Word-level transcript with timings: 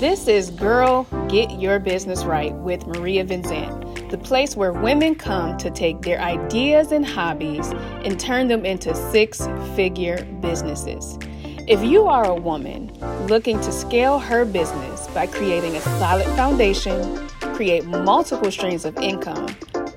This 0.00 0.28
is 0.28 0.48
Girl 0.52 1.06
Get 1.28 1.60
Your 1.60 1.78
Business 1.78 2.24
Right 2.24 2.54
with 2.54 2.86
Maria 2.86 3.22
Venzant, 3.22 4.08
the 4.08 4.16
place 4.16 4.56
where 4.56 4.72
women 4.72 5.14
come 5.14 5.58
to 5.58 5.70
take 5.70 6.00
their 6.00 6.18
ideas 6.18 6.90
and 6.90 7.04
hobbies 7.04 7.68
and 8.02 8.18
turn 8.18 8.48
them 8.48 8.64
into 8.64 8.94
six 9.12 9.46
figure 9.76 10.24
businesses. 10.40 11.18
If 11.68 11.84
you 11.84 12.06
are 12.06 12.24
a 12.24 12.34
woman 12.34 12.90
looking 13.26 13.60
to 13.60 13.70
scale 13.70 14.18
her 14.18 14.46
business 14.46 15.06
by 15.08 15.26
creating 15.26 15.76
a 15.76 15.80
solid 15.82 16.24
foundation, 16.28 17.28
create 17.52 17.84
multiple 17.84 18.50
streams 18.50 18.86
of 18.86 18.96
income, 18.96 19.48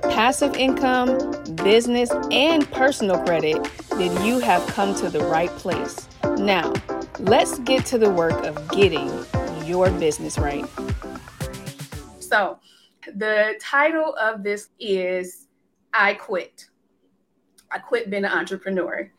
passive 0.02 0.54
income, 0.56 1.18
business, 1.64 2.12
and 2.30 2.70
personal 2.74 3.24
credit, 3.24 3.66
then 3.92 4.26
you 4.26 4.40
have 4.40 4.68
come 4.68 4.94
to 4.96 5.10
the 5.10 5.24
right 5.24 5.52
place. 5.52 6.10
Now, 6.38 6.74
let's 7.20 7.60
get 7.60 7.86
to 7.86 7.98
the 7.98 8.12
work 8.12 8.44
of 8.44 8.70
getting 8.72 9.10
your 9.74 9.90
business 9.90 10.38
right. 10.38 10.66
So, 12.20 12.60
the 13.16 13.56
title 13.60 14.14
of 14.22 14.44
this 14.44 14.70
is 14.80 15.48
I 15.92 16.14
Quit. 16.14 16.68
I 17.72 17.80
quit 17.80 18.12
being 18.12 18.24
an 18.24 18.32
entrepreneur. 18.32 19.12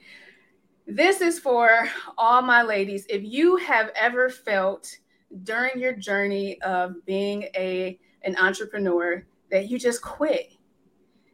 This 0.86 1.20
is 1.20 1.40
for 1.40 1.88
all 2.16 2.40
my 2.40 2.62
ladies. 2.62 3.04
If 3.10 3.24
you 3.24 3.56
have 3.56 3.90
ever 3.96 4.30
felt 4.30 4.96
during 5.42 5.80
your 5.80 5.92
journey 5.92 6.62
of 6.62 7.04
being 7.04 7.48
a 7.56 7.98
an 8.22 8.36
entrepreneur 8.36 9.26
that 9.50 9.68
you 9.68 9.76
just 9.76 10.02
quit. 10.02 10.52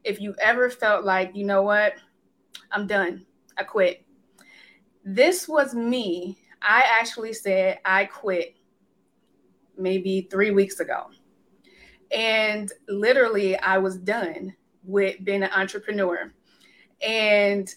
If 0.03 0.19
you 0.19 0.35
ever 0.41 0.71
felt 0.71 1.05
like, 1.05 1.37
you 1.37 1.45
know 1.45 1.61
what? 1.61 1.93
I'm 2.73 2.87
done. 2.87 3.27
I 3.59 3.65
quit. 3.65 4.03
This 5.05 5.47
was 5.47 5.75
me. 5.75 6.39
I 6.63 6.85
actually 6.99 7.35
said 7.35 7.81
I 7.85 8.07
quit 8.07 8.57
maybe 9.81 10.29
3 10.31 10.51
weeks 10.53 10.81
ago. 10.81 11.07
And 12.13 12.71
literally 12.89 13.57
I 13.59 13.79
was 13.79 13.97
done 13.99 14.55
with 14.85 15.23
being 15.25 15.43
an 15.43 15.51
entrepreneur. 15.55 16.33
And 17.07 17.73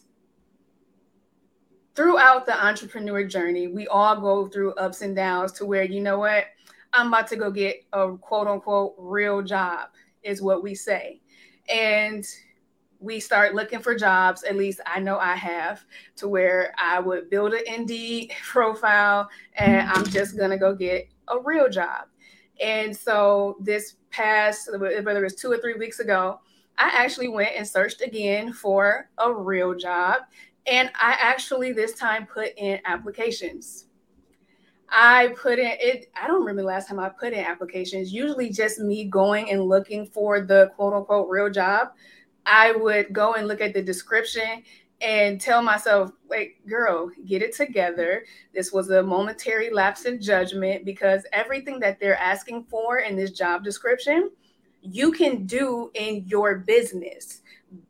throughout 1.95 2.45
the 2.45 2.65
entrepreneur 2.65 3.23
journey, 3.23 3.67
we 3.67 3.87
all 3.87 4.19
go 4.19 4.47
through 4.47 4.73
ups 4.73 5.01
and 5.01 5.15
downs 5.15 5.51
to 5.53 5.65
where, 5.65 5.83
you 5.83 6.01
know 6.01 6.19
what, 6.19 6.45
I'm 6.93 7.07
about 7.07 7.27
to 7.27 7.35
go 7.35 7.51
get 7.51 7.83
a 7.93 8.15
quote 8.17 8.47
unquote 8.47 8.95
real 8.97 9.41
job, 9.41 9.89
is 10.23 10.41
what 10.41 10.63
we 10.63 10.75
say. 10.75 11.21
And 11.69 12.25
we 12.99 13.19
start 13.19 13.53
looking 13.53 13.79
for 13.79 13.95
jobs, 13.95 14.43
at 14.43 14.55
least 14.55 14.79
I 14.85 14.99
know 14.99 15.17
I 15.17 15.35
have, 15.35 15.83
to 16.17 16.27
where 16.27 16.73
I 16.77 16.99
would 16.99 17.29
build 17.29 17.53
an 17.53 17.63
Indeed 17.67 18.31
profile 18.43 19.29
and 19.55 19.87
mm-hmm. 19.87 19.97
I'm 19.97 20.05
just 20.05 20.37
gonna 20.37 20.57
go 20.57 20.73
get 20.73 21.09
a 21.27 21.39
real 21.39 21.69
job. 21.69 22.05
And 22.61 22.95
so 22.95 23.57
this 23.59 23.95
past, 24.11 24.69
whether 24.77 25.19
it 25.19 25.23
was 25.23 25.35
two 25.35 25.51
or 25.51 25.57
three 25.57 25.73
weeks 25.75 25.99
ago, 25.99 26.39
I 26.77 26.89
actually 26.93 27.27
went 27.27 27.51
and 27.55 27.67
searched 27.67 28.01
again 28.01 28.53
for 28.53 29.09
a 29.17 29.31
real 29.31 29.75
job. 29.75 30.21
And 30.65 30.89
I 30.95 31.17
actually 31.19 31.73
this 31.73 31.93
time 31.93 32.25
put 32.25 32.51
in 32.57 32.79
applications. 32.85 33.87
I 34.89 35.33
put 35.41 35.57
in 35.57 35.71
it, 35.79 36.11
I 36.15 36.27
don't 36.27 36.41
remember 36.41 36.63
last 36.63 36.87
time 36.87 36.99
I 36.99 37.09
put 37.09 37.33
in 37.33 37.43
applications, 37.43 38.13
usually 38.13 38.51
just 38.51 38.79
me 38.79 39.05
going 39.05 39.49
and 39.49 39.63
looking 39.63 40.05
for 40.05 40.41
the 40.41 40.71
quote 40.75 40.93
unquote 40.93 41.29
real 41.29 41.49
job. 41.49 41.89
I 42.45 42.73
would 42.73 43.11
go 43.11 43.33
and 43.33 43.47
look 43.47 43.61
at 43.61 43.73
the 43.73 43.81
description 43.81 44.63
and 45.03 45.39
tell 45.39 45.61
myself, 45.61 46.11
like, 46.29 46.61
girl, 46.67 47.11
get 47.25 47.41
it 47.41 47.53
together. 47.53 48.23
This 48.53 48.71
was 48.71 48.89
a 48.89 49.03
momentary 49.03 49.69
lapse 49.69 50.05
in 50.05 50.21
judgment 50.21 50.85
because 50.85 51.25
everything 51.33 51.79
that 51.81 51.99
they're 51.99 52.17
asking 52.17 52.63
for 52.63 52.99
in 52.99 53.17
this 53.17 53.31
job 53.31 53.65
description, 53.65 54.31
you 54.81 55.11
can 55.11 55.45
do 55.45 55.91
in 55.93 56.23
your 56.25 56.59
business. 56.59 57.41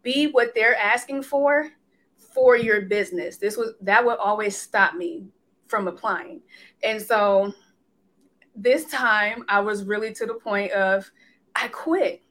Be 0.01 0.27
what 0.31 0.55
they're 0.55 0.75
asking 0.75 1.23
for 1.23 1.69
for 2.17 2.57
your 2.57 2.81
business. 2.81 3.37
This 3.37 3.57
was 3.57 3.73
that 3.81 4.03
would 4.03 4.17
always 4.17 4.57
stop 4.57 4.95
me 4.95 5.27
from 5.67 5.87
applying. 5.87 6.41
And 6.83 6.99
so 6.99 7.53
this 8.55 8.85
time 8.85 9.43
I 9.49 9.59
was 9.59 9.83
really 9.83 10.13
to 10.15 10.25
the 10.25 10.35
point 10.35 10.71
of 10.71 11.09
I 11.55 11.67
quit 11.67 12.22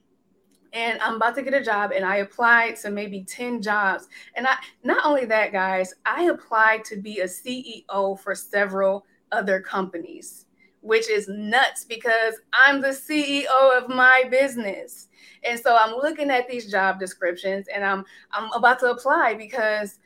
and 0.73 0.99
I'm 1.01 1.15
about 1.15 1.35
to 1.35 1.43
get 1.43 1.53
a 1.53 1.63
job 1.63 1.91
and 1.95 2.03
I 2.03 2.17
applied 2.17 2.75
to 2.77 2.89
maybe 2.89 3.23
10 3.23 3.61
jobs. 3.61 4.07
And 4.35 4.47
I 4.47 4.55
not 4.83 5.05
only 5.05 5.25
that 5.25 5.51
guys, 5.51 5.93
I 6.05 6.23
applied 6.23 6.83
to 6.85 6.97
be 6.97 7.19
a 7.19 7.25
CEO 7.25 8.19
for 8.19 8.33
several 8.33 9.05
other 9.31 9.61
companies, 9.61 10.45
which 10.81 11.09
is 11.09 11.27
nuts 11.27 11.85
because 11.85 12.35
I'm 12.51 12.81
the 12.81 12.89
CEO 12.89 13.77
of 13.77 13.87
my 13.87 14.23
business. 14.29 15.09
And 15.43 15.59
so 15.59 15.77
I'm 15.77 15.95
looking 15.95 16.31
at 16.31 16.47
these 16.47 16.71
job 16.71 16.99
descriptions 16.99 17.67
and 17.73 17.83
I'm 17.83 18.03
I'm 18.31 18.51
about 18.53 18.79
to 18.79 18.91
apply 18.91 19.35
because 19.35 19.99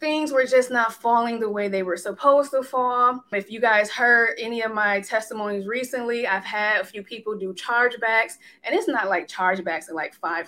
things 0.00 0.32
were 0.32 0.46
just 0.46 0.70
not 0.70 0.94
falling 0.94 1.38
the 1.38 1.48
way 1.48 1.68
they 1.68 1.82
were 1.82 1.96
supposed 1.96 2.50
to 2.52 2.62
fall. 2.62 3.22
If 3.32 3.50
you 3.50 3.60
guys 3.60 3.90
heard 3.90 4.34
any 4.38 4.62
of 4.62 4.72
my 4.72 5.00
testimonies 5.00 5.66
recently, 5.66 6.26
I've 6.26 6.44
had 6.44 6.80
a 6.80 6.84
few 6.84 7.02
people 7.02 7.36
do 7.36 7.52
chargebacks, 7.52 8.38
and 8.64 8.74
it's 8.74 8.88
not 8.88 9.08
like 9.08 9.28
chargebacks 9.28 9.90
are 9.90 9.94
like 9.94 10.18
$500. 10.18 10.46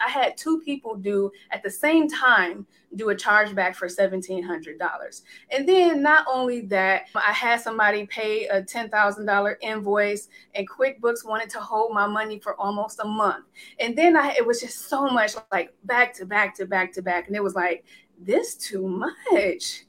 I 0.00 0.08
had 0.08 0.36
two 0.36 0.60
people 0.60 0.94
do 0.94 1.32
at 1.50 1.64
the 1.64 1.70
same 1.70 2.08
time 2.08 2.66
do 2.96 3.10
a 3.10 3.14
chargeback 3.14 3.74
for 3.74 3.88
$1,700. 3.88 5.22
And 5.50 5.68
then 5.68 6.02
not 6.02 6.26
only 6.28 6.62
that, 6.62 7.06
I 7.14 7.32
had 7.32 7.60
somebody 7.60 8.06
pay 8.06 8.46
a 8.48 8.62
$10,000 8.62 9.54
invoice, 9.60 10.28
and 10.54 10.68
QuickBooks 10.68 11.24
wanted 11.24 11.50
to 11.50 11.60
hold 11.60 11.92
my 11.92 12.06
money 12.06 12.38
for 12.38 12.54
almost 12.60 13.00
a 13.02 13.06
month. 13.06 13.46
And 13.78 13.96
then 13.96 14.16
I, 14.16 14.30
it 14.30 14.46
was 14.46 14.60
just 14.60 14.88
so 14.88 15.08
much 15.08 15.34
like 15.50 15.72
back 15.84 16.14
to 16.14 16.26
back 16.26 16.54
to 16.56 16.66
back 16.66 16.92
to 16.94 17.02
back. 17.02 17.26
And 17.26 17.36
it 17.36 17.42
was 17.42 17.54
like, 17.54 17.84
this 18.20 18.54
too 18.54 18.86
much. 18.86 19.84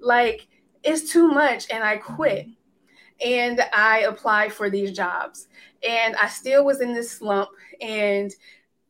Like 0.00 0.46
it's 0.82 1.12
too 1.12 1.28
much. 1.28 1.70
And 1.70 1.82
I 1.82 1.96
quit. 1.96 2.46
And 3.24 3.60
I 3.72 4.00
applied 4.00 4.52
for 4.52 4.70
these 4.70 4.92
jobs. 4.92 5.48
And 5.86 6.14
I 6.16 6.28
still 6.28 6.64
was 6.64 6.80
in 6.80 6.94
this 6.94 7.10
slump. 7.10 7.50
And 7.80 8.32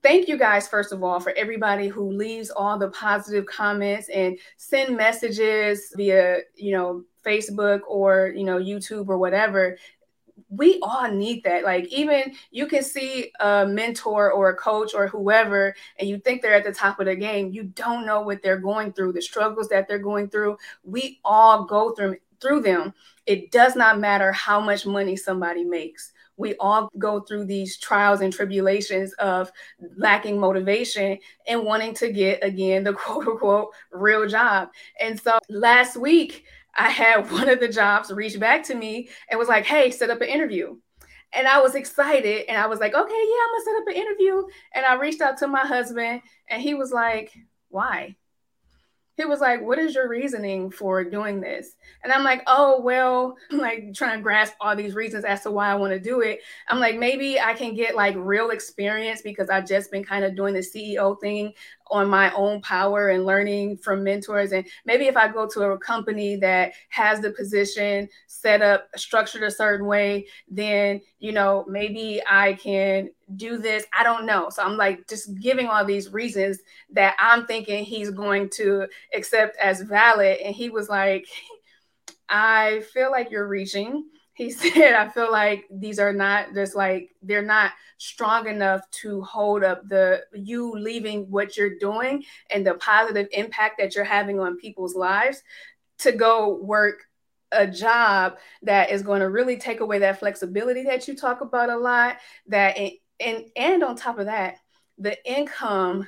thank 0.03 0.29
you 0.29 0.39
guys 0.39 0.69
first 0.69 0.93
of 0.93 1.03
all 1.03 1.21
for 1.21 1.33
everybody 1.37 1.89
who 1.89 2.11
leaves 2.11 2.51
all 2.51 2.79
the 2.79 2.89
positive 2.91 3.47
comments 3.47 4.09
and 4.09 4.39
send 4.57 4.97
messages 4.97 5.93
via 5.97 6.39
you 6.55 6.73
know 6.73 7.03
facebook 7.25 7.81
or 7.89 8.33
you 8.37 8.45
know 8.45 8.59
youtube 8.59 9.09
or 9.09 9.19
whatever 9.19 9.77
we 10.49 10.79
all 10.83 11.11
need 11.11 11.43
that. 11.45 11.65
Like, 11.65 11.87
even 11.89 12.35
you 12.51 12.67
can 12.67 12.83
see 12.83 13.33
a 13.41 13.67
mentor 13.67 14.33
or 14.33 14.51
a 14.51 14.57
coach 14.57 14.95
or 14.95 15.09
whoever, 15.09 15.75
and 15.99 16.09
you 16.09 16.19
think 16.19 16.43
they're 16.43 16.55
at 16.55 16.65
the 16.65 16.73
top 16.73 17.01
of 17.01 17.07
the 17.07 17.17
game. 17.17 17.53
You 17.53 17.65
don't 17.65 18.07
know 18.07 18.21
what 18.21 18.43
they're 18.43 18.59
going 18.59 18.93
through, 18.93 19.13
the 19.13 19.23
struggles 19.23 19.69
that 19.69 19.89
they're 19.89 19.99
going 19.99 20.29
through. 20.29 20.57
We 20.85 21.21
all 21.25 21.65
go 21.65 21.93
through 21.93 22.17
through 22.41 22.61
them. 22.61 22.95
It 23.27 23.51
does 23.51 23.77
not 23.77 23.99
matter 23.99 24.33
how 24.33 24.61
much 24.61 24.87
money 24.87 25.17
somebody 25.17 25.65
makes. 25.65 26.13
We 26.37 26.55
all 26.61 26.89
go 26.99 27.21
through 27.21 27.47
these 27.47 27.77
trials 27.79 28.21
and 28.21 28.33
tribulations 28.33 29.13
of 29.15 29.51
lacking 29.97 30.39
motivation 30.39 31.19
and 31.49 31.65
wanting 31.65 31.95
to 31.95 32.13
get 32.13 32.43
again 32.45 32.85
the 32.85 32.93
quote 32.95 33.27
unquote 33.27 33.71
real 33.91 34.27
job. 34.27 34.69
And 35.01 35.21
so 35.21 35.39
last 35.49 35.97
week, 35.97 36.45
I 36.79 36.89
had 36.89 37.31
one 37.31 37.49
of 37.49 37.61
the 37.61 37.69
jobs 37.69 38.11
reach 38.11 38.39
back 38.39 38.63
to 38.65 38.75
me 38.75 39.09
and 39.31 39.39
was 39.39 39.49
like, 39.49 39.67
hey, 39.67 39.91
set 39.91 40.11
up 40.11 40.21
an 40.21 40.29
interview. 40.29 40.77
And 41.35 41.47
I 41.47 41.61
was 41.61 41.75
excited 41.75 42.47
and 42.49 42.57
I 42.57 42.67
was 42.67 42.81
like, 42.81 42.95
okay, 42.95 43.13
yeah, 43.13 43.43
I'm 43.43 43.53
gonna 43.53 43.65
set 43.65 43.83
up 43.83 43.89
an 43.89 44.03
interview. 44.03 44.43
And 44.75 44.87
I 44.87 44.95
reached 44.95 45.21
out 45.21 45.37
to 45.39 45.47
my 45.47 45.67
husband 45.67 46.23
and 46.49 46.63
he 46.63 46.75
was 46.75 46.91
like, 46.91 47.33
why? 47.69 48.17
he 49.19 49.25
was 49.25 49.41
like, 49.41 49.61
What 49.61 49.79
is 49.79 49.95
your 49.95 50.09
reasoning 50.09 50.71
for 50.71 51.03
doing 51.03 51.41
this? 51.41 51.75
And 52.03 52.13
I'm 52.13 52.23
like, 52.23 52.43
Oh, 52.47 52.81
well, 52.81 53.37
like 53.51 53.93
trying 53.93 54.17
to 54.17 54.23
grasp 54.23 54.55
all 54.61 54.77
these 54.77 54.95
reasons 54.95 55.25
as 55.25 55.43
to 55.43 55.51
why 55.51 55.69
I 55.69 55.75
want 55.75 55.93
to 55.93 55.99
do 55.99 56.21
it. 56.21 56.41
I'm 56.69 56.79
like, 56.79 56.97
maybe 56.97 57.39
I 57.39 57.53
can 57.53 57.75
get 57.75 57.97
like 57.97 58.15
real 58.17 58.51
experience 58.51 59.21
because 59.21 59.51
I've 59.51 59.67
just 59.67 59.91
been 59.91 60.05
kind 60.05 60.25
of 60.25 60.37
doing 60.37 60.55
the 60.55 60.61
CEO 60.61 61.21
thing 61.21 61.53
on 61.91 62.09
my 62.09 62.33
own 62.35 62.61
power 62.63 63.09
and 63.09 63.25
learning 63.25 63.79
from 63.79 64.05
mentors. 64.05 64.53
And 64.53 64.67
maybe 64.85 65.07
if 65.07 65.17
I 65.17 65.29
go 65.29 65.47
to 65.49 65.63
a 65.63 65.79
company 65.79 66.37
that 66.37 66.73
has 66.91 67.21
the 67.21 67.31
position 67.31 68.09
set 68.27 68.63
up, 68.63 68.89
structured 68.97 69.43
a 69.43 69.51
certain 69.51 69.87
way, 69.87 70.27
then, 70.49 71.01
you 71.19 71.33
know, 71.33 71.65
maybe 71.69 72.21
I 72.29 72.55
can 72.55 73.11
do 73.37 73.59
this. 73.59 73.85
I 73.97 74.03
don't 74.03 74.27
know. 74.27 74.49
So 74.51 74.63
I'm 74.63 74.77
like 74.77 75.07
just 75.09 75.35
giving 75.39 75.67
all 75.67 75.85
these 75.85 76.13
reasons 76.13 76.59
that 76.93 77.17
I'm 77.19 77.47
thinking 77.47 77.85
he's 77.85 78.11
going 78.11 78.51
to 78.51 78.87
accept 79.15 79.57
as 79.57 79.83
valid. 79.83 80.39
And 80.39 80.55
he 80.55 80.71
was 80.71 80.89
like, 80.89 81.27
I 82.29 82.83
feel 82.93 83.11
like 83.11 83.31
you're 83.31 83.49
reaching 83.49 84.05
he 84.39 84.51
said, 84.53 84.95
I 84.95 85.09
feel 85.09 85.31
like 85.31 85.65
these 85.71 85.99
are 85.99 86.13
not 86.13 86.55
just 86.55 86.75
like 86.77 87.11
they're 87.21 87.43
not 87.43 87.73
strong 87.99 88.47
enough 88.47 88.89
to 89.03 89.21
hold 89.23 89.65
up 89.65 89.87
the 89.89 90.23
you 90.33 90.73
leaving 90.79 91.29
what 91.29 91.57
you're 91.57 91.79
doing 91.79 92.25
and 92.49 92.65
the 92.65 92.75
positive 92.75 93.27
impact 93.33 93.79
that 93.79 93.97
you're 93.97 94.05
having 94.05 94.39
on 94.39 94.57
people's 94.57 94.95
lives 94.95 95.43
to 95.99 96.13
go 96.13 96.55
work 96.63 97.05
a 97.51 97.67
job 97.67 98.39
that 98.63 98.91
is 98.91 99.03
going 99.03 99.21
to 99.21 99.29
really 99.29 99.57
take 99.57 99.81
away 99.81 99.99
that 99.99 100.21
flexibility 100.21 100.85
that 100.85 101.09
you 101.09 101.17
talk 101.17 101.41
about 101.41 101.71
a 101.71 101.77
lot 101.77 102.19
that 102.47 102.79
and 103.19 103.47
and 103.57 103.83
on 103.83 103.97
top 103.97 104.19
of 104.19 104.27
that 104.27 104.59
the 104.99 105.17
income 105.29 106.07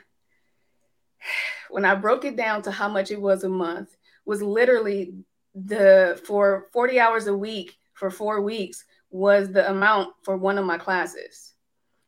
when 1.71 1.85
i 1.85 1.94
broke 1.94 2.25
it 2.25 2.37
down 2.37 2.62
to 2.62 2.71
how 2.71 2.88
much 2.88 3.11
it 3.11 3.21
was 3.21 3.43
a 3.43 3.49
month 3.49 3.97
was 4.25 4.43
literally 4.43 5.15
the 5.55 6.21
for 6.25 6.69
40 6.73 7.00
hours 7.00 7.27
a 7.27 7.35
week 7.35 7.80
for 8.00 8.11
4 8.11 8.41
weeks 8.41 8.85
was 9.11 9.52
the 9.52 9.70
amount 9.70 10.12
for 10.25 10.37
one 10.37 10.58
of 10.58 10.67
my 10.67 10.79
classes 10.79 11.55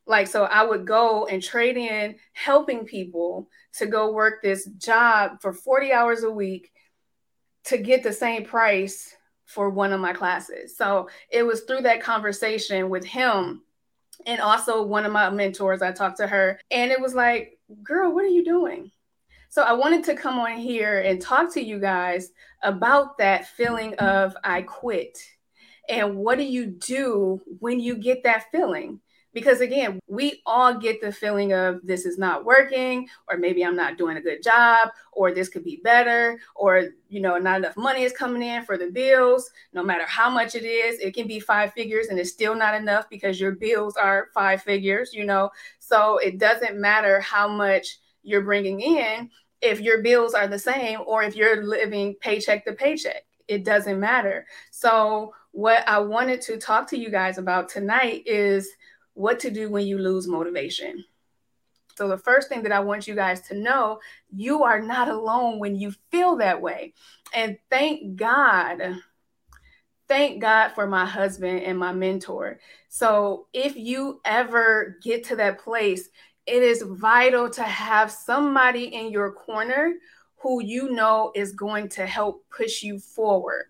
like 0.06 0.27
so 0.27 0.44
i 0.44 0.65
would 0.65 0.85
go 0.85 1.27
and 1.27 1.41
trade 1.41 1.77
in 1.77 2.17
helping 2.33 2.85
people 2.85 3.49
to 3.73 3.87
go 3.87 4.12
work 4.12 4.43
this 4.43 4.65
job 4.79 5.41
for 5.41 5.53
40 5.53 5.93
hours 5.93 6.25
a 6.25 6.31
week 6.31 6.73
to 7.65 7.79
get 7.79 8.03
the 8.03 8.12
same 8.12 8.44
price 8.44 9.15
for 9.53 9.71
one 9.71 9.93
of 9.93 10.00
my 10.00 10.12
classes. 10.12 10.77
So 10.77 11.09
it 11.31 11.43
was 11.43 11.62
through 11.62 11.83
that 11.83 12.03
conversation 12.03 12.88
with 12.88 13.05
him 13.05 13.62
and 14.27 14.41
also 14.41 14.83
one 14.83 15.05
of 15.05 15.12
my 15.12 15.29
mentors. 15.31 15.83
I 15.83 15.93
talked 15.93 16.19
to 16.19 16.27
her 16.27 16.61
and 16.71 16.91
it 16.91 17.00
was 17.00 17.15
like, 17.15 17.59
girl, 17.83 18.12
what 18.12 18.25
are 18.25 18.29
you 18.29 18.45
doing? 18.45 18.91
So 19.49 19.62
I 19.62 19.75
wanted 19.75 20.05
to 20.05 20.15
come 20.15 20.38
on 20.38 20.56
here 20.56 21.00
and 21.00 21.21
talk 21.21 21.53
to 21.55 21.62
you 21.62 21.79
guys 21.79 22.31
about 22.62 23.19
that 23.19 23.49
feeling 23.49 23.95
of 23.97 24.35
I 24.43 24.62
quit. 24.62 25.19
And 25.88 26.17
what 26.17 26.38
do 26.38 26.44
you 26.44 26.67
do 26.67 27.40
when 27.58 27.81
you 27.81 27.96
get 27.96 28.23
that 28.25 28.50
feeling? 28.50 29.00
because 29.34 29.61
again 29.61 29.99
we 30.08 30.43
all 30.46 30.75
get 30.75 31.00
the 31.00 31.12
feeling 31.12 31.52
of 31.52 31.81
this 31.82 32.05
is 32.05 32.19
not 32.19 32.44
working 32.44 33.08
or 33.29 33.37
maybe 33.37 33.64
i'm 33.64 33.76
not 33.76 33.96
doing 33.96 34.17
a 34.17 34.20
good 34.20 34.43
job 34.43 34.90
or 35.12 35.32
this 35.32 35.49
could 35.49 35.64
be 35.64 35.81
better 35.82 36.38
or 36.55 36.88
you 37.08 37.20
know 37.20 37.38
not 37.38 37.58
enough 37.58 37.76
money 37.76 38.02
is 38.02 38.12
coming 38.12 38.43
in 38.43 38.64
for 38.64 38.76
the 38.79 38.90
bills. 38.90 39.50
No 39.73 39.82
matter 39.82 40.05
how 40.06 40.31
much 40.31 40.55
it 40.55 40.64
is 40.64 40.99
it 41.00 41.14
can 41.14 41.26
be 41.26 41.40
five 41.40 41.73
figures 41.73 42.08
and 42.08 42.19
it's 42.19 42.31
still 42.31 42.55
not 42.55 42.75
enough 42.75 43.08
because 43.11 43.40
your 43.40 43.52
bills 43.52 43.96
are 43.96 44.28
five 44.35 44.62
figures 44.62 45.12
you 45.12 45.25
know? 45.25 45.50
So 45.78 46.19
it 46.19 46.38
doesn't 46.38 46.81
matter 46.81 47.20
how 47.20 47.49
much 47.49 47.99
you're 48.23 48.43
bringing 48.43 48.81
in 48.81 49.31
if 49.61 49.81
your 49.81 50.02
bills 50.02 50.35
are 50.35 50.49
the 50.49 50.58
same 50.58 51.00
or 51.06 51.23
if 51.23 51.37
you're 51.37 51.64
living 51.64 52.14
paycheck 52.20 52.64
to 52.64 52.73
paycheck. 52.73 53.25
It 53.49 53.64
doesn't 53.64 54.00
matter. 54.00 54.46
So 54.70 55.35
what 55.52 55.87
i 55.88 55.99
wanted 55.99 56.40
to 56.40 56.58
talk 56.58 56.88
to 56.88 56.99
you 56.99 57.10
guys 57.10 57.38
about 57.38 57.69
tonight 57.69 58.22
is 58.26 58.69
what 59.14 59.40
to 59.40 59.50
do 59.50 59.70
when 59.70 59.87
you 59.87 59.99
lose 59.99 60.26
motivation. 60.26 61.04
So, 61.96 62.08
the 62.08 62.19
first 62.19 62.49
thing 62.49 62.62
that 62.62 62.72
I 62.72 62.81
want 62.81 63.06
you 63.06 63.14
guys 63.14 63.43
to 63.49 63.54
know, 63.54 64.00
you 64.34 64.62
are 64.62 64.81
not 64.81 65.08
alone 65.08 65.58
when 65.58 65.76
you 65.76 65.93
feel 66.10 66.37
that 66.37 66.60
way. 66.60 66.94
And 67.34 67.58
thank 67.70 68.16
God, 68.16 68.81
thank 70.08 70.40
God 70.40 70.70
for 70.70 70.87
my 70.87 71.04
husband 71.04 71.62
and 71.62 71.78
my 71.78 71.93
mentor. 71.93 72.60
So, 72.88 73.46
if 73.52 73.76
you 73.76 74.20
ever 74.25 74.96
get 75.02 75.25
to 75.25 75.37
that 75.37 75.60
place, 75.60 76.08
it 76.46 76.62
is 76.62 76.82
vital 76.82 77.50
to 77.50 77.62
have 77.62 78.10
somebody 78.10 78.84
in 78.84 79.12
your 79.12 79.32
corner 79.32 79.93
who 80.37 80.62
you 80.62 80.90
know 80.90 81.31
is 81.37 81.52
going 81.52 81.88
to 81.90 82.06
help 82.06 82.44
push 82.50 82.82
you 82.82 82.99
forward 82.99 83.66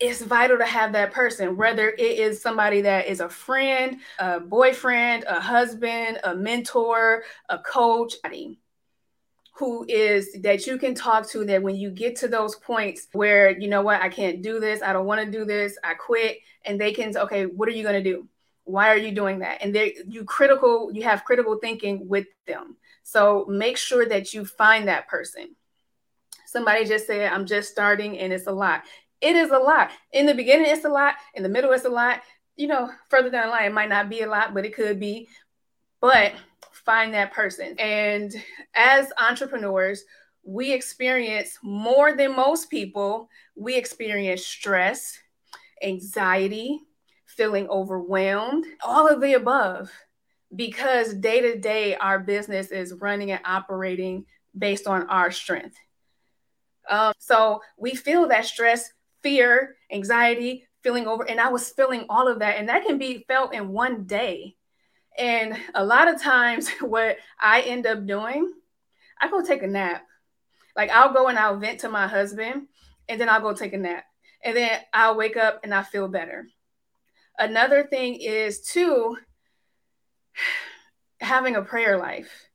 it's 0.00 0.22
vital 0.22 0.58
to 0.58 0.66
have 0.66 0.92
that 0.92 1.12
person, 1.12 1.56
whether 1.56 1.90
it 1.90 2.00
is 2.00 2.40
somebody 2.40 2.82
that 2.82 3.06
is 3.06 3.20
a 3.20 3.28
friend, 3.28 3.98
a 4.18 4.38
boyfriend, 4.38 5.24
a 5.24 5.40
husband, 5.40 6.20
a 6.22 6.34
mentor, 6.36 7.24
a 7.48 7.58
coach, 7.58 8.14
who 9.56 9.84
is 9.88 10.40
that 10.42 10.68
you 10.68 10.78
can 10.78 10.94
talk 10.94 11.28
to 11.28 11.44
that 11.44 11.60
when 11.60 11.74
you 11.74 11.90
get 11.90 12.14
to 12.14 12.28
those 12.28 12.54
points 12.54 13.08
where, 13.12 13.58
you 13.58 13.66
know 13.66 13.82
what, 13.82 14.00
I 14.00 14.08
can't 14.08 14.40
do 14.40 14.60
this, 14.60 14.82
I 14.82 14.92
don't 14.92 15.06
want 15.06 15.24
to 15.24 15.30
do 15.36 15.44
this, 15.44 15.76
I 15.82 15.94
quit, 15.94 16.38
and 16.64 16.80
they 16.80 16.92
can, 16.92 17.16
okay, 17.16 17.46
what 17.46 17.68
are 17.68 17.72
you 17.72 17.82
going 17.82 18.02
to 18.02 18.10
do? 18.10 18.28
Why 18.62 18.90
are 18.90 18.96
you 18.96 19.10
doing 19.10 19.40
that? 19.40 19.58
And 19.62 19.74
they 19.74 19.96
you 20.06 20.24
critical, 20.24 20.92
you 20.92 21.02
have 21.04 21.24
critical 21.24 21.56
thinking 21.56 22.06
with 22.08 22.26
them. 22.46 22.76
So 23.02 23.46
make 23.48 23.78
sure 23.78 24.06
that 24.06 24.32
you 24.32 24.44
find 24.44 24.86
that 24.86 25.08
person. 25.08 25.56
Somebody 26.46 26.84
just 26.84 27.06
said, 27.06 27.32
I'm 27.32 27.46
just 27.46 27.70
starting 27.70 28.18
and 28.18 28.32
it's 28.32 28.46
a 28.46 28.52
lot 28.52 28.82
it 29.20 29.36
is 29.36 29.50
a 29.50 29.58
lot. 29.58 29.90
In 30.12 30.26
the 30.26 30.34
beginning, 30.34 30.70
it's 30.70 30.84
a 30.84 30.88
lot. 30.88 31.14
In 31.34 31.42
the 31.42 31.48
middle, 31.48 31.72
it's 31.72 31.84
a 31.84 31.90
lot. 31.90 32.20
You 32.56 32.66
know, 32.66 32.90
further 33.08 33.30
down 33.30 33.46
the 33.46 33.50
line, 33.50 33.66
it 33.66 33.74
might 33.74 33.88
not 33.88 34.10
be 34.10 34.22
a 34.22 34.28
lot, 34.28 34.54
but 34.54 34.64
it 34.64 34.74
could 34.74 34.98
be. 34.98 35.28
But 36.00 36.32
find 36.72 37.14
that 37.14 37.32
person. 37.32 37.78
And 37.78 38.32
as 38.74 39.12
entrepreneurs, 39.18 40.04
we 40.44 40.72
experience 40.72 41.58
more 41.62 42.16
than 42.16 42.34
most 42.34 42.70
people. 42.70 43.28
We 43.56 43.76
experience 43.76 44.46
stress, 44.46 45.18
anxiety, 45.82 46.80
feeling 47.26 47.68
overwhelmed, 47.68 48.64
all 48.82 49.06
of 49.06 49.20
the 49.20 49.34
above, 49.34 49.90
because 50.54 51.14
day 51.14 51.40
to 51.40 51.58
day, 51.58 51.94
our 51.96 52.18
business 52.18 52.70
is 52.70 52.94
running 52.94 53.30
and 53.30 53.40
operating 53.44 54.24
based 54.56 54.86
on 54.86 55.08
our 55.08 55.30
strength. 55.30 55.76
Um, 56.88 57.12
so 57.18 57.60
we 57.76 57.94
feel 57.94 58.28
that 58.28 58.46
stress 58.46 58.90
fear, 59.22 59.76
anxiety, 59.90 60.66
feeling 60.82 61.06
over. 61.06 61.28
And 61.28 61.40
I 61.40 61.48
was 61.48 61.70
feeling 61.70 62.06
all 62.08 62.28
of 62.28 62.40
that. 62.40 62.56
And 62.56 62.68
that 62.68 62.84
can 62.84 62.98
be 62.98 63.24
felt 63.28 63.54
in 63.54 63.68
one 63.68 64.04
day. 64.04 64.56
And 65.18 65.56
a 65.74 65.84
lot 65.84 66.08
of 66.08 66.22
times, 66.22 66.70
what 66.80 67.16
I 67.40 67.62
end 67.62 67.86
up 67.86 68.06
doing, 68.06 68.52
I 69.20 69.28
go 69.28 69.42
take 69.42 69.62
a 69.62 69.66
nap. 69.66 70.04
Like 70.76 70.90
I'll 70.90 71.12
go 71.12 71.26
and 71.26 71.38
I'll 71.38 71.58
vent 71.58 71.80
to 71.80 71.88
my 71.88 72.06
husband, 72.06 72.68
and 73.08 73.20
then 73.20 73.28
I'll 73.28 73.40
go 73.40 73.52
take 73.52 73.72
a 73.72 73.78
nap. 73.78 74.04
And 74.44 74.56
then 74.56 74.80
I'll 74.94 75.16
wake 75.16 75.36
up 75.36 75.60
and 75.64 75.74
I 75.74 75.82
feel 75.82 76.06
better. 76.06 76.46
Another 77.36 77.84
thing 77.84 78.14
is, 78.20 78.60
too, 78.60 79.16
having 81.20 81.56
a 81.56 81.62
prayer 81.62 81.98
life 81.98 82.47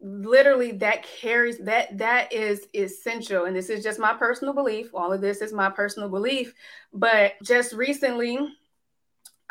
literally 0.00 0.72
that 0.72 1.04
carries 1.04 1.58
that 1.58 1.96
that 1.98 2.32
is 2.32 2.66
essential. 2.74 3.44
And 3.44 3.54
this 3.54 3.68
is 3.68 3.84
just 3.84 3.98
my 3.98 4.14
personal 4.14 4.54
belief. 4.54 4.90
All 4.94 5.12
of 5.12 5.20
this 5.20 5.42
is 5.42 5.52
my 5.52 5.70
personal 5.70 6.08
belief. 6.08 6.54
But 6.92 7.34
just 7.42 7.72
recently 7.72 8.38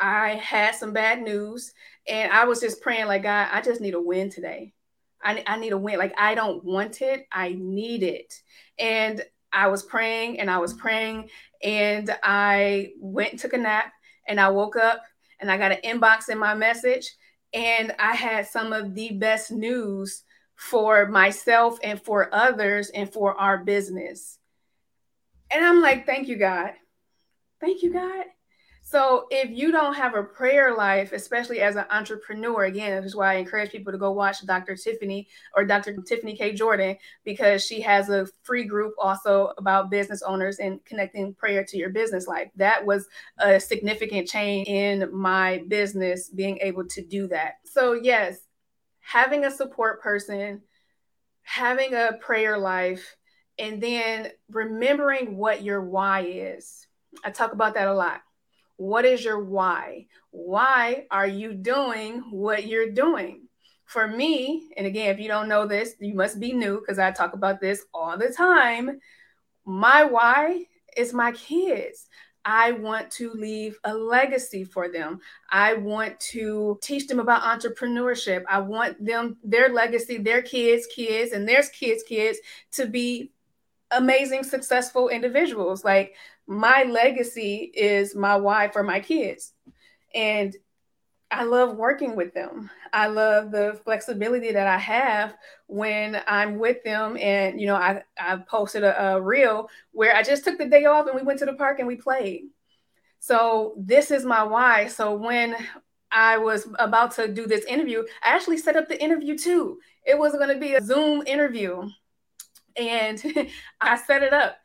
i 0.02 0.30
had 0.30 0.74
some 0.74 0.94
bad 0.94 1.20
news 1.20 1.74
and 2.08 2.32
i 2.32 2.44
was 2.44 2.58
just 2.58 2.80
praying 2.80 3.04
like 3.04 3.22
god 3.22 3.48
i 3.52 3.60
just 3.60 3.82
need 3.82 3.94
a 3.94 4.00
win 4.00 4.30
today. 4.30 4.72
I, 5.22 5.44
I 5.46 5.58
need 5.58 5.72
a 5.72 5.78
win. 5.78 5.98
Like 5.98 6.14
i 6.18 6.34
don't 6.34 6.64
want 6.64 7.02
it. 7.02 7.26
I 7.30 7.54
need 7.58 8.02
it. 8.02 8.34
And 8.78 9.22
i 9.52 9.66
was 9.66 9.82
praying 9.82 10.40
and 10.40 10.50
i 10.50 10.58
was 10.58 10.72
praying 10.72 11.28
and 11.62 12.16
i 12.22 12.92
went 12.98 13.32
and 13.32 13.40
took 13.40 13.52
a 13.52 13.58
nap 13.58 13.92
and 14.28 14.40
i 14.40 14.48
woke 14.48 14.76
up 14.76 15.02
and 15.40 15.50
i 15.50 15.58
got 15.58 15.72
an 15.72 15.78
inbox 15.84 16.28
in 16.28 16.38
my 16.38 16.54
message 16.54 17.10
and 17.52 17.92
i 17.98 18.14
had 18.14 18.46
some 18.46 18.72
of 18.72 18.94
the 18.94 19.10
best 19.14 19.50
news 19.50 20.22
for 20.60 21.06
myself 21.06 21.78
and 21.82 22.00
for 22.00 22.32
others 22.34 22.90
and 22.90 23.10
for 23.10 23.34
our 23.40 23.64
business. 23.64 24.38
And 25.50 25.64
I'm 25.64 25.80
like, 25.80 26.04
thank 26.04 26.28
you, 26.28 26.36
God. 26.36 26.72
Thank 27.62 27.82
you, 27.82 27.90
God. 27.90 28.26
So 28.82 29.26
if 29.30 29.50
you 29.50 29.72
don't 29.72 29.94
have 29.94 30.14
a 30.14 30.22
prayer 30.22 30.74
life, 30.76 31.12
especially 31.12 31.60
as 31.60 31.76
an 31.76 31.86
entrepreneur, 31.90 32.64
again, 32.64 32.96
this 32.96 33.12
is 33.12 33.16
why 33.16 33.32
I 33.32 33.36
encourage 33.36 33.70
people 33.70 33.90
to 33.90 33.98
go 33.98 34.12
watch 34.12 34.44
Dr. 34.44 34.76
Tiffany 34.76 35.28
or 35.56 35.64
Dr. 35.64 35.96
Tiffany 36.02 36.36
K. 36.36 36.52
Jordan, 36.52 36.96
because 37.24 37.64
she 37.64 37.80
has 37.80 38.10
a 38.10 38.26
free 38.42 38.64
group 38.64 38.92
also 38.98 39.52
about 39.56 39.90
business 39.90 40.22
owners 40.22 40.58
and 40.58 40.84
connecting 40.84 41.32
prayer 41.34 41.64
to 41.64 41.78
your 41.78 41.90
business 41.90 42.26
life. 42.26 42.50
That 42.56 42.84
was 42.84 43.06
a 43.38 43.58
significant 43.58 44.28
change 44.28 44.68
in 44.68 45.08
my 45.10 45.64
business, 45.68 46.28
being 46.28 46.58
able 46.58 46.86
to 46.88 47.02
do 47.02 47.28
that. 47.28 47.54
So, 47.64 47.94
yes, 47.94 48.40
having 49.10 49.44
a 49.44 49.50
support 49.50 50.00
person, 50.00 50.62
having 51.42 51.94
a 51.94 52.16
prayer 52.20 52.56
life, 52.56 53.16
and 53.58 53.82
then 53.82 54.28
remembering 54.50 55.36
what 55.36 55.62
your 55.64 55.82
why 55.82 56.20
is. 56.20 56.86
I 57.24 57.30
talk 57.30 57.52
about 57.52 57.74
that 57.74 57.88
a 57.88 57.92
lot. 57.92 58.20
What 58.76 59.04
is 59.04 59.24
your 59.24 59.42
why? 59.42 60.06
Why 60.30 61.06
are 61.10 61.26
you 61.26 61.54
doing 61.54 62.22
what 62.30 62.66
you're 62.66 62.92
doing? 62.92 63.48
For 63.84 64.06
me, 64.06 64.70
and 64.76 64.86
again, 64.86 65.10
if 65.12 65.18
you 65.18 65.26
don't 65.26 65.48
know 65.48 65.66
this, 65.66 65.94
you 65.98 66.14
must 66.14 66.38
be 66.38 66.52
new 66.52 66.78
because 66.78 67.00
I 67.00 67.10
talk 67.10 67.32
about 67.32 67.60
this 67.60 67.84
all 67.92 68.16
the 68.16 68.32
time. 68.32 69.00
My 69.66 70.04
why 70.04 70.66
is 70.96 71.12
my 71.12 71.32
kids. 71.32 72.06
I 72.44 72.72
want 72.72 73.10
to 73.12 73.32
leave 73.32 73.78
a 73.84 73.94
legacy 73.94 74.64
for 74.64 74.88
them. 74.88 75.20
I 75.50 75.74
want 75.74 76.18
to 76.20 76.78
teach 76.82 77.06
them 77.06 77.20
about 77.20 77.42
entrepreneurship. 77.42 78.44
I 78.48 78.60
want 78.60 79.04
them, 79.04 79.36
their 79.44 79.68
legacy, 79.68 80.18
their 80.18 80.42
kids' 80.42 80.86
kids, 80.86 81.32
and 81.32 81.48
their 81.48 81.62
kids' 81.62 82.02
kids 82.02 82.38
to 82.72 82.86
be 82.86 83.32
amazing, 83.90 84.44
successful 84.44 85.08
individuals. 85.08 85.84
Like 85.84 86.14
my 86.46 86.84
legacy 86.84 87.70
is 87.74 88.14
my 88.14 88.36
why 88.36 88.68
for 88.68 88.82
my 88.82 89.00
kids. 89.00 89.52
And 90.14 90.56
I 91.32 91.44
love 91.44 91.76
working 91.76 92.16
with 92.16 92.34
them. 92.34 92.70
I 92.92 93.06
love 93.06 93.52
the 93.52 93.80
flexibility 93.84 94.52
that 94.52 94.66
I 94.66 94.78
have 94.78 95.34
when 95.68 96.20
I'm 96.26 96.58
with 96.58 96.82
them. 96.82 97.16
And, 97.18 97.60
you 97.60 97.66
know, 97.66 97.76
I, 97.76 98.02
I 98.18 98.36
posted 98.36 98.82
a, 98.82 99.14
a 99.14 99.20
reel 99.20 99.68
where 99.92 100.14
I 100.14 100.22
just 100.22 100.42
took 100.42 100.58
the 100.58 100.66
day 100.66 100.86
off 100.86 101.06
and 101.06 101.14
we 101.14 101.22
went 101.22 101.38
to 101.38 101.46
the 101.46 101.52
park 101.52 101.78
and 101.78 101.86
we 101.86 101.96
played. 101.96 102.48
So 103.20 103.74
this 103.76 104.10
is 104.10 104.24
my 104.24 104.42
why. 104.42 104.88
So 104.88 105.14
when 105.14 105.54
I 106.10 106.38
was 106.38 106.66
about 106.78 107.12
to 107.12 107.28
do 107.28 107.46
this 107.46 107.64
interview, 107.66 108.02
I 108.24 108.30
actually 108.30 108.58
set 108.58 108.76
up 108.76 108.88
the 108.88 109.00
interview 109.00 109.38
too. 109.38 109.78
It 110.04 110.18
was 110.18 110.32
going 110.32 110.48
to 110.48 110.58
be 110.58 110.74
a 110.74 110.82
Zoom 110.82 111.24
interview. 111.26 111.88
And 112.76 113.22
I 113.80 113.96
set 113.98 114.22
it 114.22 114.32
up. 114.32 114.56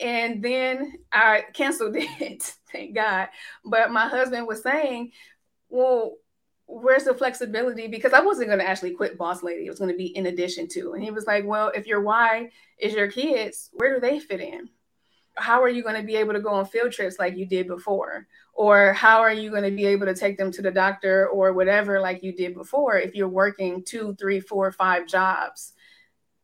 And 0.00 0.42
then 0.42 0.94
I 1.12 1.44
canceled 1.52 1.96
it, 1.98 2.54
thank 2.70 2.94
God. 2.94 3.28
But 3.64 3.90
my 3.90 4.08
husband 4.08 4.46
was 4.46 4.62
saying, 4.62 5.12
well, 5.70 6.16
where's 6.66 7.04
the 7.04 7.14
flexibility? 7.14 7.88
Because 7.88 8.12
I 8.12 8.20
wasn't 8.20 8.48
going 8.48 8.60
to 8.60 8.68
actually 8.68 8.92
quit 8.92 9.18
Boss 9.18 9.42
Lady. 9.42 9.66
It 9.66 9.70
was 9.70 9.78
going 9.78 9.90
to 9.90 9.96
be 9.96 10.16
in 10.16 10.26
addition 10.26 10.68
to. 10.68 10.92
And 10.92 11.02
he 11.02 11.10
was 11.10 11.26
like, 11.26 11.44
well, 11.44 11.72
if 11.74 11.86
your 11.86 12.00
why 12.00 12.50
is 12.78 12.94
your 12.94 13.10
kids, 13.10 13.70
where 13.72 13.94
do 13.94 14.00
they 14.00 14.20
fit 14.20 14.40
in? 14.40 14.68
How 15.36 15.62
are 15.62 15.68
you 15.68 15.82
going 15.82 15.96
to 15.96 16.06
be 16.06 16.16
able 16.16 16.34
to 16.34 16.40
go 16.40 16.50
on 16.50 16.66
field 16.66 16.92
trips 16.92 17.18
like 17.18 17.36
you 17.36 17.46
did 17.46 17.66
before? 17.66 18.26
Or 18.52 18.92
how 18.92 19.20
are 19.20 19.32
you 19.32 19.50
going 19.50 19.62
to 19.62 19.70
be 19.70 19.86
able 19.86 20.06
to 20.06 20.14
take 20.14 20.36
them 20.36 20.52
to 20.52 20.62
the 20.62 20.70
doctor 20.70 21.28
or 21.28 21.52
whatever 21.52 22.00
like 22.00 22.22
you 22.22 22.32
did 22.32 22.54
before 22.54 22.98
if 22.98 23.14
you're 23.14 23.28
working 23.28 23.82
two, 23.84 24.14
three, 24.16 24.40
four, 24.40 24.70
five 24.70 25.06
jobs? 25.06 25.72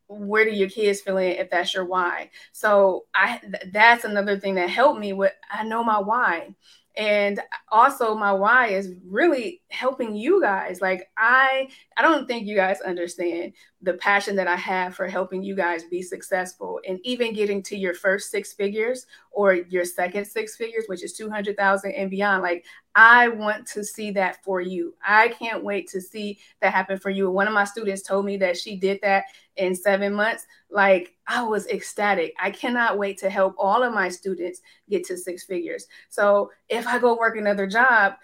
Where 0.09 0.45
do 0.45 0.53
your 0.53 0.71
kids 0.71 1.01
feel 1.01 1.19
in 1.19 1.33
if 1.33 1.51
that's 1.51 1.75
your 1.75 1.85
why? 1.85 2.31
So 2.53 3.07
I 3.13 3.41
that's 3.73 4.05
another 4.05 4.39
thing 4.39 4.55
that 4.55 4.71
helped 4.71 5.01
me 5.01 5.13
with 5.13 5.33
I 5.51 5.65
know 5.65 5.83
my 5.83 5.99
why 5.99 6.55
and 6.97 7.41
also 7.71 8.15
my 8.15 8.33
why 8.33 8.69
is 8.69 8.95
really 9.07 9.61
helping 9.71 10.17
you 10.17 10.41
guys. 10.41 10.81
Like 10.81 11.09
i 11.17 11.69
i 11.97 12.03
don't 12.03 12.27
think 12.27 12.47
you 12.47 12.57
guys 12.57 12.81
understand 12.81 13.53
the 13.87 13.95
passion 13.95 14.37
that 14.37 14.47
i 14.47 14.57
have 14.57 14.95
for 14.95 15.07
helping 15.07 15.43
you 15.43 15.55
guys 15.55 15.85
be 15.85 16.03
successful 16.03 16.81
and 16.87 16.99
even 17.05 17.33
getting 17.33 17.63
to 17.63 17.77
your 17.77 17.95
first 17.95 18.31
six 18.31 18.53
figures 18.53 19.07
or 19.31 19.55
your 19.55 19.85
second 19.85 20.27
six 20.27 20.57
figures 20.57 20.85
which 20.89 21.03
is 21.03 21.15
200000 21.15 21.93
and 21.93 22.11
beyond 22.11 22.43
like 22.43 22.65
I 22.99 23.29
want 23.29 23.67
to 23.69 23.85
see 23.85 24.11
that 24.13 24.43
for 24.43 24.63
you. 24.63 24.95
I 25.07 25.29
can't 25.29 25.63
wait 25.63 25.87
to 25.91 26.01
see 26.01 26.39
that 26.63 26.73
happen 26.73 26.99
for 26.99 27.11
you. 27.11 27.31
One 27.31 27.47
of 27.47 27.53
my 27.53 27.65
students 27.65 28.01
told 28.01 28.25
me 28.25 28.39
that 28.39 28.57
she 28.57 28.75
did 28.75 29.01
that 29.03 29.25
in 29.57 29.75
seven 29.75 30.15
months. 30.15 30.47
Like, 30.71 31.15
I 31.27 31.43
was 31.43 31.67
ecstatic. 31.67 32.33
I 32.41 32.51
cannot 32.51 32.97
wait 32.97 33.19
to 33.19 33.29
help 33.29 33.55
all 33.59 33.83
of 33.83 33.93
my 33.93 34.09
students 34.09 34.63
get 34.89 35.05
to 35.05 35.19
six 35.19 35.45
figures. 35.45 35.87
So, 36.09 36.51
if 36.71 36.87
I 36.87 36.99
go 36.99 37.19
work 37.19 37.37
another 37.37 37.67
job, 37.67 38.15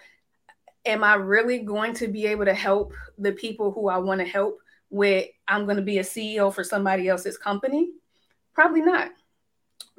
am 0.85 1.03
I 1.03 1.15
really 1.15 1.59
going 1.59 1.93
to 1.93 2.07
be 2.07 2.25
able 2.25 2.45
to 2.45 2.53
help 2.55 2.93
the 3.19 3.31
people 3.31 3.71
who 3.71 3.89
I 3.89 3.97
want 3.99 4.21
to 4.21 4.27
help 4.27 4.57
with? 4.93 5.27
I'm 5.47 5.65
going 5.65 5.77
to 5.77 5.83
be 5.83 5.97
a 5.97 6.03
CEO 6.03 6.53
for 6.53 6.63
somebody 6.63 7.09
else's 7.09 7.37
company? 7.37 7.91
Probably 8.53 8.81
not, 8.81 9.09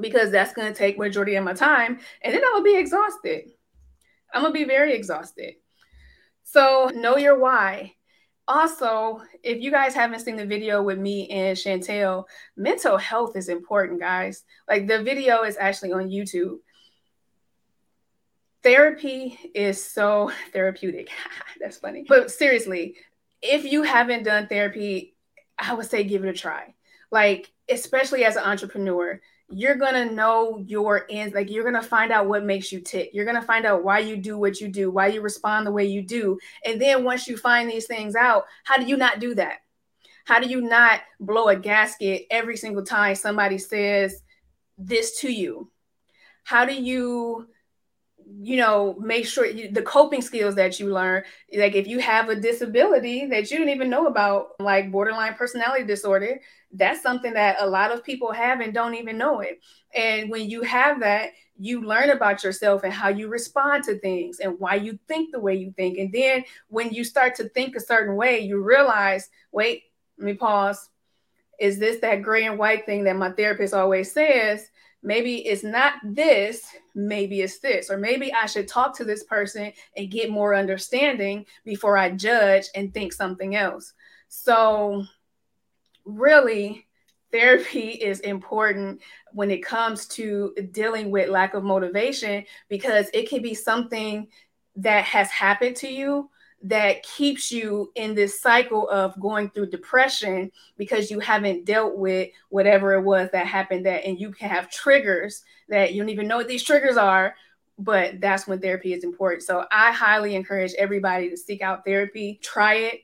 because 0.00 0.30
that's 0.30 0.54
going 0.54 0.72
to 0.72 0.78
take 0.78 0.98
majority 0.98 1.34
of 1.34 1.44
my 1.44 1.52
time, 1.52 1.98
and 2.22 2.32
then 2.32 2.42
I 2.44 2.52
will 2.54 2.62
be 2.62 2.76
exhausted. 2.76 3.50
I'm 4.34 4.42
gonna 4.42 4.52
be 4.52 4.64
very 4.64 4.94
exhausted. 4.94 5.54
So 6.42 6.90
know 6.94 7.16
your 7.16 7.38
why. 7.38 7.94
Also, 8.46 9.22
if 9.42 9.62
you 9.62 9.70
guys 9.70 9.94
haven't 9.94 10.20
seen 10.20 10.36
the 10.36 10.44
video 10.44 10.82
with 10.82 10.98
me 10.98 11.28
and 11.30 11.56
Chantel, 11.56 12.24
mental 12.56 12.98
health 12.98 13.36
is 13.36 13.48
important, 13.48 14.00
guys. 14.00 14.44
Like 14.68 14.86
the 14.86 15.02
video 15.02 15.44
is 15.44 15.56
actually 15.58 15.92
on 15.92 16.10
YouTube. 16.10 16.58
Therapy 18.62 19.38
is 19.54 19.82
so 19.82 20.30
therapeutic. 20.52 21.08
That's 21.60 21.78
funny. 21.78 22.04
But 22.06 22.30
seriously, 22.30 22.96
if 23.44 23.64
you 23.70 23.82
haven't 23.82 24.24
done 24.24 24.46
therapy, 24.46 25.14
I 25.58 25.74
would 25.74 25.86
say 25.86 26.02
give 26.02 26.24
it 26.24 26.30
a 26.30 26.32
try. 26.32 26.74
Like, 27.10 27.52
especially 27.68 28.24
as 28.24 28.36
an 28.36 28.44
entrepreneur, 28.44 29.20
you're 29.50 29.76
gonna 29.76 30.10
know 30.10 30.64
your 30.66 31.06
ends 31.10 31.34
like 31.34 31.50
you're 31.50 31.64
gonna 31.64 31.82
find 31.82 32.10
out 32.10 32.26
what 32.26 32.44
makes 32.44 32.72
you 32.72 32.80
tick. 32.80 33.10
You're 33.12 33.26
gonna 33.26 33.42
find 33.42 33.66
out 33.66 33.84
why 33.84 33.98
you 33.98 34.16
do 34.16 34.38
what 34.38 34.60
you 34.60 34.68
do 34.68 34.90
why 34.90 35.08
you 35.08 35.20
respond 35.20 35.66
the 35.66 35.70
way 35.70 35.84
you 35.84 36.02
do. 36.02 36.38
And 36.64 36.80
then 36.80 37.04
once 37.04 37.28
you 37.28 37.36
find 37.36 37.70
these 37.70 37.86
things 37.86 38.16
out 38.16 38.44
how 38.64 38.78
do 38.78 38.86
you 38.86 38.96
not 38.96 39.20
do 39.20 39.34
that? 39.34 39.58
How 40.24 40.40
do 40.40 40.48
you 40.48 40.62
not 40.62 41.02
blow 41.20 41.48
a 41.48 41.56
gasket 41.56 42.26
every 42.30 42.56
single 42.56 42.82
time 42.82 43.14
somebody 43.14 43.58
says 43.58 44.22
this 44.78 45.20
to 45.20 45.30
you? 45.30 45.70
How 46.42 46.64
do 46.64 46.74
you 46.74 47.46
you 48.40 48.57
know 48.57 48.97
make 49.00 49.26
sure 49.26 49.47
you, 49.47 49.71
the 49.71 49.83
coping 49.83 50.23
skills 50.23 50.54
that 50.54 50.78
you 50.81 50.93
learn 50.93 51.23
like 51.57 51.75
if 51.75 51.87
you 51.87 51.99
have 51.99 52.28
a 52.28 52.37
disability 52.37 53.26
that 53.26 53.50
you 53.50 53.59
didn't 53.59 53.75
even 53.75 53.90
know 53.90 54.07
about 54.07 54.49
like 54.59 54.90
borderline 54.90 55.35
personality 55.35 55.85
disorder 55.85 56.40
that's 56.75 57.02
something 57.02 57.33
that 57.35 57.57
a 57.61 57.66
lot 57.66 57.93
of 57.93 58.04
people 58.04 58.33
have 58.33 58.61
and 58.61 58.75
don't 58.75 58.95
even 58.95 59.16
know 59.16 59.40
it. 59.40 59.61
And 59.95 60.28
when 60.28 60.50
you 60.50 60.62
have 60.62 61.00
that 61.00 61.31
you 61.57 61.83
learn 61.83 62.11
about 62.11 62.43
yourself 62.43 62.83
and 62.83 62.93
how 62.93 63.09
you 63.09 63.28
respond 63.28 63.85
to 63.85 63.97
things 64.00 64.40
and 64.40 64.59
why 64.59 64.75
you 64.75 64.99
think 65.07 65.31
the 65.31 65.38
way 65.38 65.54
you 65.54 65.73
think. 65.76 65.99
And 65.99 66.12
then 66.12 66.45
when 66.66 66.90
you 66.90 67.04
start 67.04 67.37
to 67.37 67.49
think 67.50 67.76
a 67.76 67.81
certain 67.81 68.16
way 68.16 68.40
you 68.40 68.61
realize 68.61 69.31
wait 69.52 69.85
let 70.19 70.26
me 70.26 70.35
pause. 70.35 70.90
Is 71.61 71.78
this 71.78 72.00
that 72.00 72.23
gray 72.23 72.45
and 72.45 72.59
white 72.59 72.87
thing 72.87 73.04
that 73.04 73.16
my 73.16 73.31
therapist 73.31 73.73
always 73.73 74.11
says 74.11 74.69
maybe 75.04 75.46
it's 75.46 75.62
not 75.62 75.94
this, 76.02 76.66
maybe 76.94 77.42
it's 77.42 77.61
this, 77.61 77.90
or 77.90 77.99
maybe 77.99 78.32
I 78.32 78.46
should 78.46 78.66
talk 78.66 78.96
to 78.96 79.04
this 79.04 79.23
person 79.23 79.73
and 79.96 80.11
get 80.11 80.30
more 80.30 80.54
understanding 80.54 81.46
before 81.64 81.96
I 81.96 82.11
judge 82.11 82.64
and 82.75 82.92
think 82.92 83.12
something 83.12 83.54
else. 83.54 83.92
So, 84.28 85.04
really, 86.04 86.87
therapy 87.30 87.88
is 87.90 88.20
important 88.20 89.02
when 89.32 89.50
it 89.50 89.62
comes 89.62 90.06
to 90.06 90.54
dealing 90.73 91.11
with 91.11 91.28
lack 91.28 91.54
of 91.54 91.62
motivation 91.62 92.44
because 92.68 93.08
it 93.12 93.28
can 93.28 93.42
be 93.42 93.54
something 93.54 94.26
that 94.76 95.04
has 95.04 95.30
happened 95.30 95.76
to 95.76 95.88
you 95.88 96.30
that 96.64 97.02
keeps 97.02 97.52
you 97.52 97.92
in 97.94 98.14
this 98.14 98.40
cycle 98.40 98.88
of 98.88 99.18
going 99.21 99.50
through 99.50 99.66
depression 99.66 100.50
because 100.78 101.11
you 101.11 101.21
haven't 101.21 101.66
dealt 101.66 101.97
with 101.99 102.30
whatever 102.49 102.94
it 102.94 103.02
was 103.02 103.28
that 103.33 103.47
happened 103.47 103.85
that 103.85 104.04
and 104.06 104.18
you 104.18 104.33
can 104.33 104.49
have 104.49 104.71
triggers 104.71 105.42
that 105.68 105.92
you 105.92 106.00
don't 106.00 106.09
even 106.09 106.26
know 106.26 106.38
what 106.38 106.49
these 106.49 106.62
triggers 106.64 106.97
are 106.97 107.35
but 107.78 108.21
that's 108.21 108.47
when 108.47 108.61
therapy 108.61 108.92
is 108.92 109.04
important. 109.04 109.42
So 109.42 109.66
i 109.71 109.92
highly 109.92 110.35
encourage 110.35 110.73
everybody 110.75 111.28
to 111.28 111.37
seek 111.37 111.61
out 111.61 111.85
therapy. 111.85 112.38
Try 112.42 112.75
it. 112.75 113.00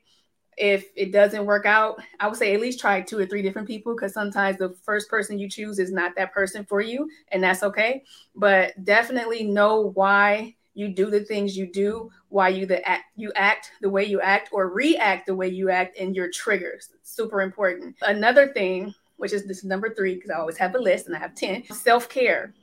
If 0.57 0.85
it 0.95 1.11
doesn't 1.11 1.45
work 1.45 1.65
out 1.65 2.01
i 2.19 2.27
would 2.27 2.37
say 2.37 2.55
at 2.55 2.61
least 2.61 2.79
try 2.79 2.99
two 3.01 3.19
or 3.19 3.25
three 3.27 3.43
different 3.43 3.67
people 3.67 3.93
because 3.93 4.13
sometimes 4.13 4.57
the 4.57 4.75
first 4.83 5.07
person 5.07 5.37
you 5.37 5.47
choose 5.47 5.77
is 5.77 5.91
not 5.91 6.15
that 6.15 6.33
person 6.33 6.65
for 6.65 6.81
you 6.81 7.07
and 7.31 7.43
that's 7.43 7.61
okay. 7.61 8.03
But 8.35 8.83
definitely 8.83 9.43
know 9.43 9.91
why 9.93 10.55
you 10.73 10.89
do 10.89 11.09
the 11.09 11.25
things 11.25 11.55
you 11.55 11.71
do 11.71 12.09
why 12.31 12.47
you 12.47 12.65
the 12.65 12.87
act 12.87 13.03
you 13.17 13.31
act 13.35 13.71
the 13.81 13.89
way 13.89 14.05
you 14.05 14.21
act 14.21 14.49
or 14.53 14.69
react 14.69 15.25
the 15.27 15.35
way 15.35 15.49
you 15.49 15.69
act 15.69 15.97
and 15.99 16.15
your 16.15 16.31
triggers. 16.31 16.89
Super 17.03 17.41
important. 17.41 17.95
Another 18.01 18.47
thing 18.53 18.93
which 19.17 19.33
is 19.33 19.45
this 19.45 19.63
number 19.63 19.93
three 19.93 20.15
because 20.15 20.31
i 20.31 20.35
always 20.35 20.57
have 20.57 20.73
a 20.73 20.79
list 20.79 21.07
and 21.07 21.15
i 21.15 21.19
have 21.19 21.35
10 21.35 21.65
self-care. 21.71 22.53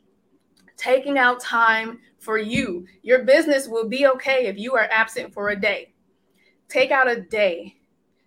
Taking 0.76 1.18
out 1.18 1.40
time 1.40 1.98
for 2.18 2.38
you. 2.38 2.86
Your 3.02 3.24
business 3.24 3.68
will 3.68 3.88
be 3.88 4.06
okay 4.06 4.46
if 4.46 4.56
you 4.56 4.74
are 4.74 4.88
absent 4.90 5.34
for 5.34 5.50
a 5.50 5.60
day. 5.60 5.92
Take 6.68 6.90
out 6.90 7.10
a 7.10 7.20
day. 7.20 7.76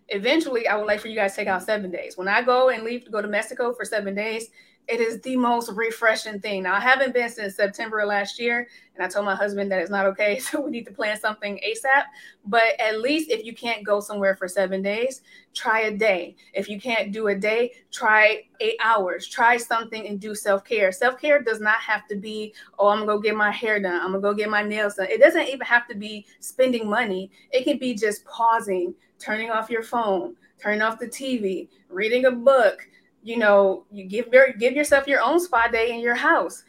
Eventually 0.10 0.68
i 0.68 0.76
would 0.78 0.86
like 0.86 1.00
for 1.00 1.08
you 1.08 1.16
guys 1.16 1.32
to 1.32 1.38
take 1.38 1.48
out 1.48 1.64
seven 1.64 1.90
days. 1.90 2.18
When 2.18 2.28
i 2.28 2.44
go 2.44 2.70
and 2.70 2.84
leave 2.84 3.04
to 3.06 3.12
go 3.12 3.22
to 3.22 3.28
mexico 3.28 3.74
for 3.74 3.84
seven 3.84 4.14
days 4.14 4.48
it 4.88 5.00
is 5.00 5.22
the 5.22 5.38
most 5.38 5.72
refreshing 5.72 6.40
thing. 6.40 6.64
Now, 6.64 6.74
I 6.74 6.80
haven't 6.80 7.14
been 7.14 7.30
since 7.30 7.56
September 7.56 8.06
last 8.06 8.40
year, 8.40 8.68
and 8.96 9.06
I 9.06 9.08
told 9.08 9.26
my 9.26 9.36
husband 9.36 9.72
that 9.72 9.80
it's 9.80 9.90
not 9.90 10.06
okay. 10.08 10.40
So 10.52 10.60
we 10.60 10.72
need 10.72 10.86
to 10.86 10.92
plan 10.92 11.18
something 11.18 11.60
ASAP. 11.66 12.04
But 12.46 12.80
at 12.80 13.00
least 13.00 13.30
if 13.30 13.46
you 13.46 13.54
can't 13.54 13.86
go 13.86 14.00
somewhere 14.00 14.36
for 14.36 14.48
seven 14.48 14.82
days, 14.82 15.22
try 15.54 15.82
a 15.82 15.96
day. 15.96 16.36
If 16.54 16.68
you 16.68 16.80
can't 16.80 17.14
do 17.14 17.28
a 17.28 17.36
day, 17.36 17.72
try 17.92 18.44
eight 18.60 18.76
hours. 18.84 19.28
Try 19.28 19.56
something 19.58 20.08
and 20.08 20.20
do 20.20 20.36
self 20.36 20.66
care. 20.66 20.92
Self 20.92 21.22
care 21.22 21.42
does 21.42 21.62
not 21.62 21.78
have 21.78 22.08
to 22.08 22.16
be, 22.16 22.54
oh, 22.78 22.90
I'm 22.90 23.00
gonna 23.00 23.14
go 23.14 23.20
get 23.20 23.36
my 23.36 23.52
hair 23.52 23.80
done. 23.80 24.02
I'm 24.02 24.12
gonna 24.12 24.20
go 24.20 24.34
get 24.34 24.50
my 24.50 24.64
nails 24.64 24.96
done. 24.96 25.08
It 25.10 25.22
doesn't 25.22 25.48
even 25.48 25.62
have 25.62 25.88
to 25.88 25.96
be 25.96 26.26
spending 26.40 26.90
money. 26.90 27.32
It 27.52 27.64
can 27.64 27.78
be 27.78 27.94
just 27.94 28.26
pausing, 28.26 28.94
turning 29.20 29.52
off 29.52 29.70
your 29.70 29.84
phone, 29.84 30.36
turning 30.60 30.82
off 30.82 31.00
the 31.00 31.08
TV, 31.08 31.70
reading 31.90 32.26
a 32.26 32.32
book 32.32 32.88
you 33.24 33.38
know, 33.38 33.86
you 33.92 34.06
give 34.06 34.28
give 34.60 34.74
yourself 34.74 35.08
your 35.08 35.22
own 35.22 35.40
spa 35.40 35.68
day 35.68 35.92
in 35.92 36.00
your 36.00 36.16
house. 36.16 36.64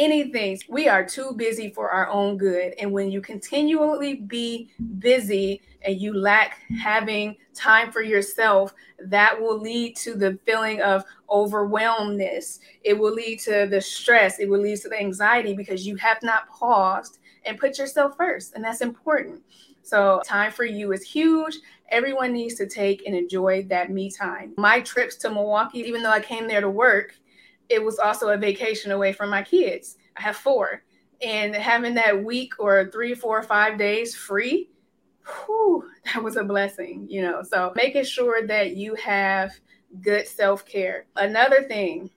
Anything. 0.00 0.58
We 0.68 0.88
are 0.88 1.04
too 1.04 1.32
busy 1.36 1.70
for 1.70 1.90
our 1.90 2.08
own 2.08 2.38
good. 2.38 2.74
And 2.78 2.92
when 2.92 3.10
you 3.10 3.20
continually 3.20 4.14
be 4.14 4.70
busy 4.98 5.60
and 5.82 6.00
you 6.00 6.14
lack 6.14 6.58
having 6.80 7.36
time 7.52 7.90
for 7.90 8.00
yourself, 8.00 8.72
that 9.06 9.38
will 9.38 9.60
lead 9.60 9.96
to 9.96 10.14
the 10.14 10.38
feeling 10.46 10.80
of 10.80 11.04
overwhelmness. 11.28 12.60
It 12.84 12.94
will 12.94 13.12
lead 13.12 13.40
to 13.40 13.66
the 13.68 13.80
stress. 13.80 14.38
It 14.38 14.48
will 14.48 14.60
lead 14.60 14.80
to 14.82 14.88
the 14.88 14.98
anxiety 14.98 15.54
because 15.54 15.86
you 15.86 15.96
have 15.96 16.18
not 16.22 16.48
paused 16.48 17.18
and 17.44 17.58
put 17.58 17.78
yourself 17.78 18.16
first. 18.16 18.54
And 18.54 18.64
that's 18.64 18.80
important. 18.80 19.42
So, 19.82 20.22
time 20.24 20.52
for 20.52 20.64
you 20.64 20.92
is 20.92 21.02
huge. 21.02 21.56
Everyone 21.92 22.32
needs 22.32 22.54
to 22.56 22.66
take 22.66 23.06
and 23.06 23.14
enjoy 23.14 23.64
that 23.68 23.90
me 23.90 24.10
time. 24.10 24.54
My 24.56 24.80
trips 24.80 25.14
to 25.16 25.30
Milwaukee, 25.30 25.80
even 25.80 26.02
though 26.02 26.10
I 26.10 26.20
came 26.20 26.48
there 26.48 26.62
to 26.62 26.70
work, 26.70 27.14
it 27.68 27.84
was 27.84 27.98
also 27.98 28.30
a 28.30 28.36
vacation 28.36 28.90
away 28.90 29.12
from 29.12 29.30
my 29.30 29.42
kids. 29.42 29.98
I 30.16 30.22
have 30.22 30.36
four. 30.36 30.82
And 31.20 31.54
having 31.54 31.94
that 31.94 32.24
week 32.24 32.54
or 32.58 32.90
three, 32.90 33.14
four, 33.14 33.42
five 33.42 33.78
days 33.78 34.16
free, 34.16 34.70
whew, 35.24 35.84
that 36.06 36.22
was 36.22 36.36
a 36.36 36.44
blessing, 36.44 37.06
you 37.08 37.22
know. 37.22 37.42
So, 37.42 37.72
making 37.76 38.04
sure 38.04 38.46
that 38.46 38.74
you 38.74 38.94
have 38.96 39.52
good 40.00 40.26
self 40.26 40.64
care. 40.64 41.06
Another 41.16 41.62
thing, 41.62 42.10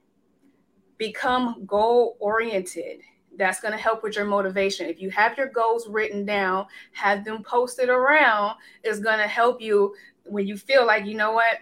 become 0.98 1.64
goal 1.66 2.16
oriented 2.18 3.00
that's 3.38 3.60
going 3.60 3.72
to 3.72 3.78
help 3.78 4.02
with 4.02 4.16
your 4.16 4.24
motivation. 4.24 4.88
If 4.88 5.00
you 5.00 5.10
have 5.10 5.36
your 5.36 5.48
goals 5.48 5.88
written 5.88 6.24
down, 6.24 6.66
have 6.92 7.24
them 7.24 7.42
posted 7.42 7.88
around, 7.88 8.56
it's 8.82 9.00
going 9.00 9.18
to 9.18 9.26
help 9.26 9.60
you 9.60 9.94
when 10.24 10.46
you 10.46 10.56
feel 10.56 10.86
like, 10.86 11.06
you 11.06 11.14
know 11.14 11.32
what, 11.32 11.58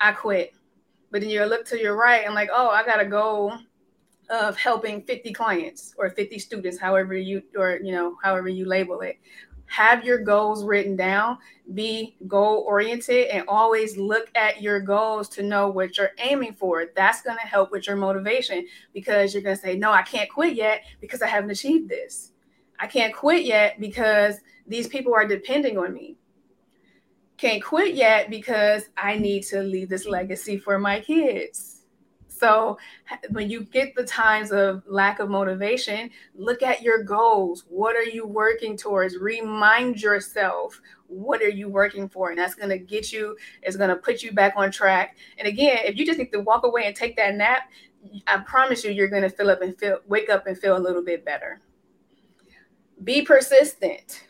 I 0.00 0.12
quit. 0.12 0.54
But 1.10 1.20
then 1.20 1.30
you 1.30 1.44
look 1.44 1.66
to 1.66 1.80
your 1.80 1.96
right 1.96 2.24
and 2.24 2.34
like, 2.34 2.48
oh, 2.52 2.68
I 2.68 2.84
got 2.84 3.00
a 3.00 3.06
goal 3.06 3.52
of 4.30 4.56
helping 4.56 5.02
50 5.02 5.32
clients 5.32 5.94
or 5.98 6.08
50 6.08 6.38
students, 6.38 6.78
however 6.78 7.14
you 7.14 7.42
or 7.56 7.78
you 7.82 7.92
know, 7.92 8.16
however 8.22 8.48
you 8.48 8.64
label 8.64 9.00
it 9.00 9.18
have 9.72 10.04
your 10.04 10.18
goals 10.18 10.64
written 10.64 10.96
down, 10.96 11.38
be 11.72 12.14
goal 12.26 12.62
oriented, 12.68 13.28
and 13.28 13.42
always 13.48 13.96
look 13.96 14.28
at 14.34 14.60
your 14.60 14.80
goals 14.80 15.30
to 15.30 15.42
know 15.42 15.68
what 15.68 15.96
you're 15.96 16.10
aiming 16.18 16.52
for. 16.52 16.84
That's 16.94 17.22
going 17.22 17.38
to 17.38 17.46
help 17.46 17.72
with 17.72 17.86
your 17.86 17.96
motivation 17.96 18.66
because 18.92 19.32
you're 19.32 19.42
going 19.42 19.56
to 19.56 19.62
say, 19.62 19.76
No, 19.76 19.90
I 19.90 20.02
can't 20.02 20.28
quit 20.28 20.56
yet 20.56 20.82
because 21.00 21.22
I 21.22 21.26
haven't 21.26 21.50
achieved 21.50 21.88
this. 21.88 22.32
I 22.78 22.86
can't 22.86 23.14
quit 23.14 23.44
yet 23.44 23.80
because 23.80 24.36
these 24.66 24.88
people 24.88 25.14
are 25.14 25.26
depending 25.26 25.78
on 25.78 25.94
me. 25.94 26.16
Can't 27.38 27.62
quit 27.64 27.94
yet 27.94 28.28
because 28.28 28.84
I 28.98 29.16
need 29.16 29.42
to 29.44 29.62
leave 29.62 29.88
this 29.88 30.06
legacy 30.06 30.58
for 30.58 30.78
my 30.78 31.00
kids 31.00 31.81
so 32.42 32.76
when 33.30 33.48
you 33.48 33.62
get 33.62 33.94
the 33.94 34.02
times 34.02 34.50
of 34.50 34.82
lack 34.88 35.20
of 35.20 35.30
motivation, 35.30 36.10
look 36.34 36.60
at 36.60 36.82
your 36.82 37.04
goals. 37.04 37.66
What 37.68 37.94
are 37.94 38.02
you 38.02 38.26
working 38.26 38.76
towards? 38.76 39.16
Remind 39.16 40.02
yourself 40.02 40.80
what 41.06 41.40
are 41.40 41.48
you 41.48 41.68
working 41.68 42.08
for? 42.08 42.30
And 42.30 42.38
that's 42.38 42.56
going 42.56 42.70
to 42.70 42.78
get 42.78 43.12
you, 43.12 43.36
it's 43.62 43.76
going 43.76 43.90
to 43.90 43.96
put 43.96 44.24
you 44.24 44.32
back 44.32 44.54
on 44.56 44.72
track. 44.72 45.16
And 45.38 45.46
again, 45.46 45.78
if 45.84 45.96
you 45.96 46.04
just 46.04 46.18
need 46.18 46.32
to 46.32 46.40
walk 46.40 46.66
away 46.66 46.86
and 46.86 46.96
take 46.96 47.16
that 47.16 47.36
nap, 47.36 47.70
I 48.26 48.38
promise 48.38 48.82
you, 48.82 48.90
you're 48.90 49.06
going 49.06 49.22
to 49.22 49.30
fill 49.30 49.48
up 49.48 49.62
and 49.62 49.78
feel, 49.78 50.00
wake 50.08 50.28
up 50.28 50.48
and 50.48 50.58
feel 50.58 50.76
a 50.76 50.80
little 50.80 51.04
bit 51.04 51.24
better. 51.24 51.60
Be 53.04 53.22
persistent. 53.22 54.24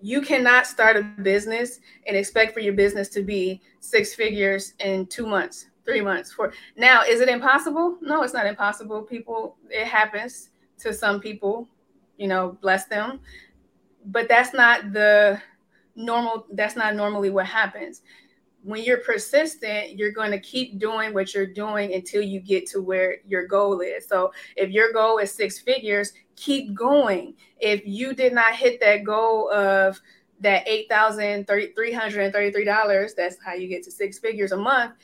You 0.00 0.22
cannot 0.22 0.66
start 0.66 0.96
a 0.96 1.02
business 1.02 1.80
and 2.06 2.16
expect 2.16 2.54
for 2.54 2.60
your 2.60 2.72
business 2.72 3.10
to 3.10 3.22
be 3.22 3.60
six 3.80 4.14
figures 4.14 4.72
in 4.78 5.04
two 5.08 5.26
months 5.26 5.66
three 5.90 6.00
months 6.00 6.32
for 6.32 6.52
now 6.76 7.02
is 7.02 7.20
it 7.20 7.28
impossible? 7.28 7.98
No 8.00 8.22
it's 8.22 8.34
not 8.34 8.46
impossible. 8.46 9.02
People 9.02 9.56
it 9.68 9.86
happens 9.86 10.50
to 10.78 10.92
some 10.92 11.20
people 11.20 11.68
you 12.16 12.28
know 12.28 12.56
bless 12.60 12.86
them. 12.86 13.20
But 14.06 14.28
that's 14.28 14.54
not 14.54 14.92
the 14.92 15.40
normal 15.96 16.46
that's 16.52 16.76
not 16.76 16.94
normally 16.94 17.30
what 17.30 17.46
happens. 17.46 18.02
When 18.62 18.84
you're 18.84 18.98
persistent 18.98 19.96
you're 19.96 20.12
going 20.12 20.30
to 20.30 20.38
keep 20.38 20.78
doing 20.78 21.12
what 21.12 21.34
you're 21.34 21.46
doing 21.46 21.94
until 21.94 22.22
you 22.22 22.40
get 22.40 22.66
to 22.68 22.80
where 22.80 23.16
your 23.26 23.46
goal 23.46 23.80
is. 23.80 24.06
So 24.06 24.32
if 24.56 24.70
your 24.70 24.92
goal 24.92 25.18
is 25.18 25.32
six 25.32 25.58
figures 25.58 26.12
keep 26.40 26.74
going. 26.74 27.34
If 27.58 27.82
you 27.84 28.14
did 28.14 28.32
not 28.32 28.54
hit 28.54 28.80
that 28.80 29.04
goal 29.04 29.52
of 29.52 30.00
that 30.40 30.66
$8,333, 30.66 33.14
that's 33.14 33.36
how 33.44 33.52
you 33.52 33.68
get 33.68 33.82
to 33.84 33.90
six 33.90 34.18
figures 34.18 34.52
a 34.52 34.56
month 34.56 34.94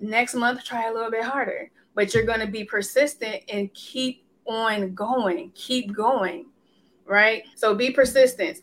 next 0.00 0.34
month 0.34 0.64
try 0.64 0.88
a 0.88 0.92
little 0.92 1.10
bit 1.10 1.24
harder. 1.24 1.70
But 1.94 2.12
you're 2.12 2.24
going 2.24 2.40
to 2.40 2.46
be 2.46 2.64
persistent 2.64 3.42
and 3.48 3.72
keep 3.72 4.26
on 4.46 4.94
going 4.94 5.50
keep 5.54 5.94
going 5.94 6.46
right? 7.06 7.44
So 7.54 7.74
be 7.74 7.90
persistent. 7.90 8.60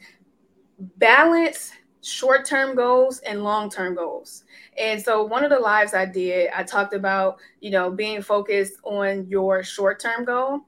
Balance 0.98 1.72
short-term 2.04 2.76
goals 2.76 3.20
and 3.20 3.44
long-term 3.44 3.96
goals. 3.96 4.44
And 4.78 5.00
so 5.02 5.24
one 5.24 5.44
of 5.44 5.52
the 5.52 5.60
lives 5.60 5.94
i 5.94 6.04
did 6.06 6.50
i 6.56 6.64
talked 6.64 6.96
about 6.96 7.38
you 7.60 7.70
know 7.70 7.92
being 7.92 8.24
focused 8.24 8.80
on 8.84 9.28
your 9.28 9.62
short-term 9.62 10.26
goal 10.26 10.62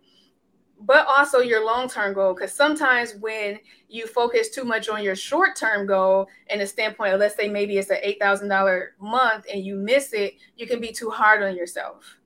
but 0.85 1.07
also 1.07 1.39
your 1.39 1.65
long 1.65 1.87
term 1.87 2.13
goal. 2.13 2.33
Because 2.33 2.53
sometimes 2.53 3.15
when 3.15 3.59
you 3.87 4.07
focus 4.07 4.49
too 4.49 4.63
much 4.63 4.89
on 4.89 5.03
your 5.03 5.15
short 5.15 5.55
term 5.55 5.87
goal 5.87 6.27
and 6.49 6.61
the 6.61 6.67
standpoint 6.67 7.13
of, 7.13 7.19
let's 7.19 7.35
say, 7.35 7.47
maybe 7.47 7.77
it's 7.77 7.89
an 7.89 7.97
$8,000 8.05 8.87
month 8.99 9.45
and 9.51 9.63
you 9.63 9.75
miss 9.75 10.13
it, 10.13 10.35
you 10.57 10.67
can 10.67 10.79
be 10.79 10.91
too 10.91 11.09
hard 11.09 11.43
on 11.43 11.55
yourself. 11.55 12.17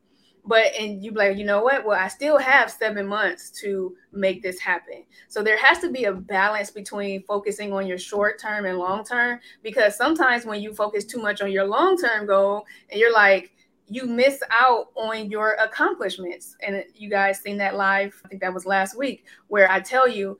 But, 0.46 0.67
and 0.80 1.04
you 1.04 1.12
like, 1.12 1.38
you 1.38 1.43
know 1.43 1.62
what? 1.62 1.86
Well, 1.86 2.00
I 2.00 2.08
still 2.08 2.38
have 2.38 2.72
seven 2.72 3.06
months 3.06 3.52
to 3.62 3.93
make 4.13 4.41
this 4.41 4.60
happen. 4.60 5.04
So 5.28 5.43
there 5.43 5.58
has 5.58 5.80
to 5.80 5.91
be 5.91 6.06
a 6.06 6.13
balance 6.13 6.72
between 6.72 7.24
focusing 7.24 7.74
on 7.74 7.86
your 7.86 7.98
short 7.98 8.39
term 8.39 8.65
and 8.65 8.78
long 8.78 9.04
term. 9.04 9.41
Because 9.62 9.98
sometimes 9.98 10.46
when 10.46 10.62
you 10.62 10.74
focus 10.74 11.04
too 11.04 11.22
much 11.22 11.41
on 11.41 11.52
your 11.52 11.65
long 11.65 11.98
term 11.98 12.26
goal 12.26 12.65
and 12.89 12.98
you're 12.98 13.13
like, 13.13 13.52
you 13.88 14.06
miss 14.06 14.41
out 14.52 14.88
on 14.95 15.30
your 15.30 15.54
accomplishments. 15.54 16.56
And 16.65 16.84
you 16.93 17.10
guys 17.10 17.39
seen 17.39 17.58
that 17.58 17.76
live, 17.76 18.19
I 18.26 18.28
think 18.28 18.41
that 18.41 18.54
was 18.54 18.65
last 18.65 18.97
week, 18.97 19.26
where 19.47 19.71
I 19.71 19.80
tell 19.80 20.08
you 20.08 20.38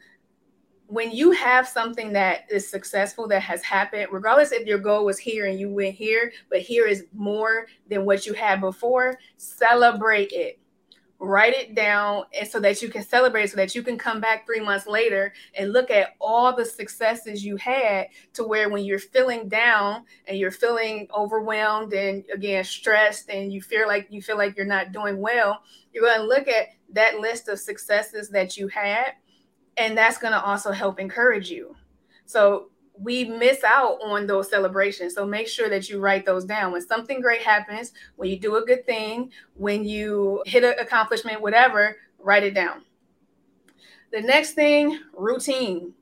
when 0.88 1.12
you 1.12 1.32
have 1.32 1.68
something 1.68 2.14
that 2.14 2.46
is 2.50 2.70
successful 2.70 3.28
that 3.28 3.42
has 3.42 3.62
happened, 3.62 4.08
regardless 4.12 4.54
if 4.54 4.66
your 4.66 4.78
goal 4.78 5.06
was 5.06 5.20
here 5.20 5.46
and 5.46 5.60
you 5.60 5.70
went 5.70 5.96
here, 5.96 6.32
but 6.50 6.62
here 6.62 6.88
is 6.88 7.06
more 7.14 7.68
than 7.90 8.06
what 8.06 8.26
you 8.26 8.34
had 8.34 8.62
before, 8.62 9.20
celebrate 9.36 10.32
it 10.32 10.60
write 11.20 11.54
it 11.54 11.74
down 11.74 12.24
and 12.40 12.48
so 12.48 12.60
that 12.60 12.82
you 12.82 12.90
can 12.90 13.04
celebrate 13.04 13.48
so 13.48 13.56
that 13.56 13.74
you 13.74 13.82
can 13.82 13.98
come 13.98 14.22
back 14.22 14.46
three 14.46 14.60
months 14.60 14.86
later 14.86 15.34
and 15.58 15.74
look 15.74 15.90
at 15.90 16.16
all 16.22 16.56
the 16.56 16.64
successes 16.64 17.44
you 17.44 17.56
had 17.58 18.08
to 18.34 18.44
where 18.44 18.70
when 18.70 18.86
you're 18.86 19.00
feeling 19.00 19.50
down 19.50 20.04
and 20.28 20.38
you're 20.38 20.52
feeling 20.52 21.08
overwhelmed 21.18 21.92
and 21.94 22.24
again 22.32 22.64
stressed 22.64 23.30
and 23.30 23.52
you 23.52 23.62
feel 23.62 23.88
like 23.88 24.06
you 24.12 24.22
feel 24.22 24.38
like 24.38 24.56
you're 24.56 24.66
not 24.66 24.92
doing 24.92 25.20
well 25.20 25.64
you're 25.92 26.04
going 26.04 26.20
to 26.20 26.26
look 26.26 26.48
at 26.48 26.68
that 26.92 27.20
list 27.20 27.48
of 27.48 27.60
successes 27.60 28.30
that 28.30 28.56
you 28.56 28.68
had 28.68 29.14
and 29.78 29.98
that's 29.98 30.18
going 30.18 30.34
to 30.34 30.44
also 30.44 30.72
help 30.72 31.00
encourage 31.00 31.50
you. 31.50 31.76
So 32.26 32.70
we 33.00 33.26
miss 33.26 33.64
out 33.64 34.00
on 34.04 34.28
those 34.28 34.50
celebrations. 34.50 35.14
So 35.14 35.26
make 35.26 35.48
sure 35.48 35.70
that 35.70 35.90
you 35.90 36.00
write 36.00 36.26
those 36.26 36.46
down. 36.46 36.72
When 36.72 36.82
something 36.82 37.22
great 37.22 37.42
happens, 37.42 37.94
when 38.16 38.30
you 38.30 38.40
do 38.40 38.56
a 38.56 38.66
good 38.66 38.86
thing, 38.86 39.32
when 39.54 39.84
you 39.84 40.42
hit 40.46 40.64
an 40.64 40.76
accomplishment, 40.80 41.42
whatever, 41.42 41.98
write 42.20 42.44
it 42.44 42.54
down. 42.54 42.84
The 44.12 44.22
next 44.22 44.54
thing, 44.54 45.00
routine. 45.14 45.94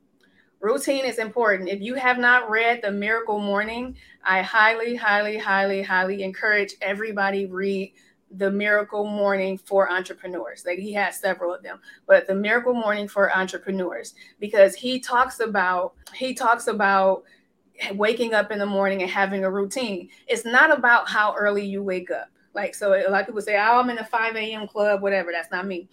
Routine 0.62 1.06
is 1.06 1.20
important. 1.20 1.70
If 1.70 1.82
you 1.82 1.96
have 1.96 2.18
not 2.18 2.50
read 2.50 2.82
The 2.82 2.92
Miracle 2.92 3.40
Morning, 3.40 3.96
I 4.24 4.42
highly, 4.42 4.96
highly, 4.96 5.38
highly, 5.38 5.82
highly 5.82 6.24
encourage 6.24 6.76
everybody 6.82 7.46
read 7.46 7.94
the 8.32 8.52
miracle 8.52 9.06
morning 9.06 9.58
for 9.58 9.92
entrepreneurs. 9.92 10.64
Like 10.66 10.80
he 10.80 10.94
has 10.94 11.20
several 11.20 11.54
of 11.54 11.64
them 11.64 11.80
but 12.08 12.28
the 12.28 12.36
miracle 12.36 12.74
morning 12.74 13.08
for 13.08 13.36
entrepreneurs 13.36 14.16
because 14.40 14.76
he 14.76 15.00
talks 15.00 15.40
about 15.40 15.94
he 16.14 16.34
talks 16.34 16.68
about 16.68 17.24
waking 17.94 18.34
up 18.34 18.52
in 18.52 18.60
the 18.60 18.66
morning 18.66 19.02
and 19.02 19.12
having 19.12 19.44
a 19.44 19.52
routine. 19.52 20.10
It's 20.28 20.46
not 20.46 20.76
about 20.76 21.10
how 21.10 21.36
early 21.36 21.66
you 21.66 21.84
wake 21.84 22.12
up. 22.12 22.30
Like 22.54 22.74
so 22.74 22.94
a 22.94 23.10
lot 23.10 23.22
of 23.22 23.28
people 23.28 23.42
say 23.42 23.58
oh 23.58 23.80
i'm 23.80 23.90
in 23.90 23.98
a 23.98 24.06
5 24.06 24.36
a.m 24.38 24.68
club 24.68 25.02
whatever 25.02 25.32
that's 25.32 25.52
not 25.52 25.68
me 25.68 25.90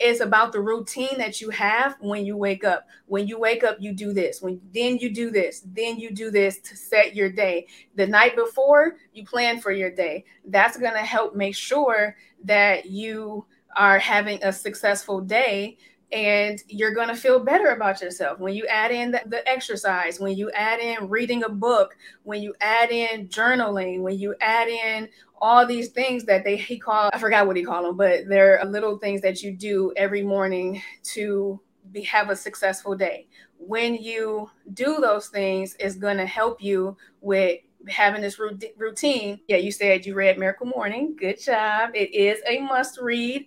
it's 0.00 0.20
about 0.20 0.52
the 0.52 0.60
routine 0.60 1.18
that 1.18 1.40
you 1.40 1.50
have 1.50 1.96
when 2.00 2.26
you 2.26 2.36
wake 2.36 2.64
up. 2.64 2.86
When 3.06 3.28
you 3.28 3.38
wake 3.38 3.62
up, 3.62 3.76
you 3.80 3.92
do 3.92 4.12
this. 4.12 4.42
When 4.42 4.60
then 4.72 4.98
you 4.98 5.12
do 5.12 5.30
this, 5.30 5.62
then 5.66 5.98
you 5.98 6.10
do 6.10 6.30
this 6.30 6.58
to 6.60 6.76
set 6.76 7.14
your 7.14 7.30
day. 7.30 7.68
The 7.94 8.06
night 8.06 8.34
before, 8.34 8.96
you 9.12 9.24
plan 9.24 9.60
for 9.60 9.70
your 9.70 9.90
day. 9.90 10.24
That's 10.46 10.76
going 10.76 10.94
to 10.94 10.98
help 10.98 11.36
make 11.36 11.54
sure 11.54 12.16
that 12.44 12.86
you 12.86 13.46
are 13.76 13.98
having 13.98 14.42
a 14.42 14.52
successful 14.52 15.20
day 15.20 15.78
and 16.12 16.62
you're 16.68 16.94
going 16.94 17.08
to 17.08 17.16
feel 17.16 17.40
better 17.40 17.70
about 17.70 18.00
yourself 18.00 18.38
when 18.38 18.54
you 18.54 18.66
add 18.66 18.92
in 18.92 19.10
the, 19.10 19.20
the, 19.26 19.46
exercise 19.48 20.20
when 20.20 20.36
you 20.36 20.50
add 20.52 20.78
in 20.78 21.08
reading 21.08 21.42
a 21.42 21.48
book 21.48 21.96
when 22.22 22.40
you 22.40 22.54
add 22.60 22.90
in 22.90 23.26
journaling 23.28 24.00
when 24.00 24.16
you 24.16 24.34
add 24.40 24.68
in 24.68 25.08
all 25.44 25.66
these 25.66 25.90
things 25.90 26.24
that 26.24 26.42
they 26.42 26.56
he 26.56 26.78
called 26.78 27.10
I 27.12 27.18
forgot 27.18 27.46
what 27.46 27.54
he 27.54 27.64
called 27.64 27.84
them, 27.84 27.98
but 27.98 28.26
they're 28.28 28.64
little 28.64 28.96
things 28.96 29.20
that 29.20 29.42
you 29.42 29.52
do 29.52 29.92
every 29.94 30.22
morning 30.22 30.80
to 31.12 31.60
be 31.92 32.00
have 32.00 32.30
a 32.30 32.36
successful 32.36 32.96
day. 32.96 33.26
When 33.58 33.94
you 33.94 34.50
do 34.72 35.00
those 35.02 35.28
things, 35.28 35.76
it's 35.78 35.96
going 35.96 36.16
to 36.16 36.24
help 36.24 36.62
you 36.62 36.96
with 37.20 37.60
having 37.88 38.22
this 38.22 38.38
routine. 38.38 39.38
Yeah, 39.46 39.58
you 39.58 39.70
said 39.70 40.06
you 40.06 40.14
read 40.14 40.38
Miracle 40.38 40.64
Morning. 40.64 41.14
Good 41.14 41.38
job. 41.42 41.90
It 41.92 42.14
is 42.14 42.40
a 42.48 42.60
must 42.60 42.98
read. 42.98 43.46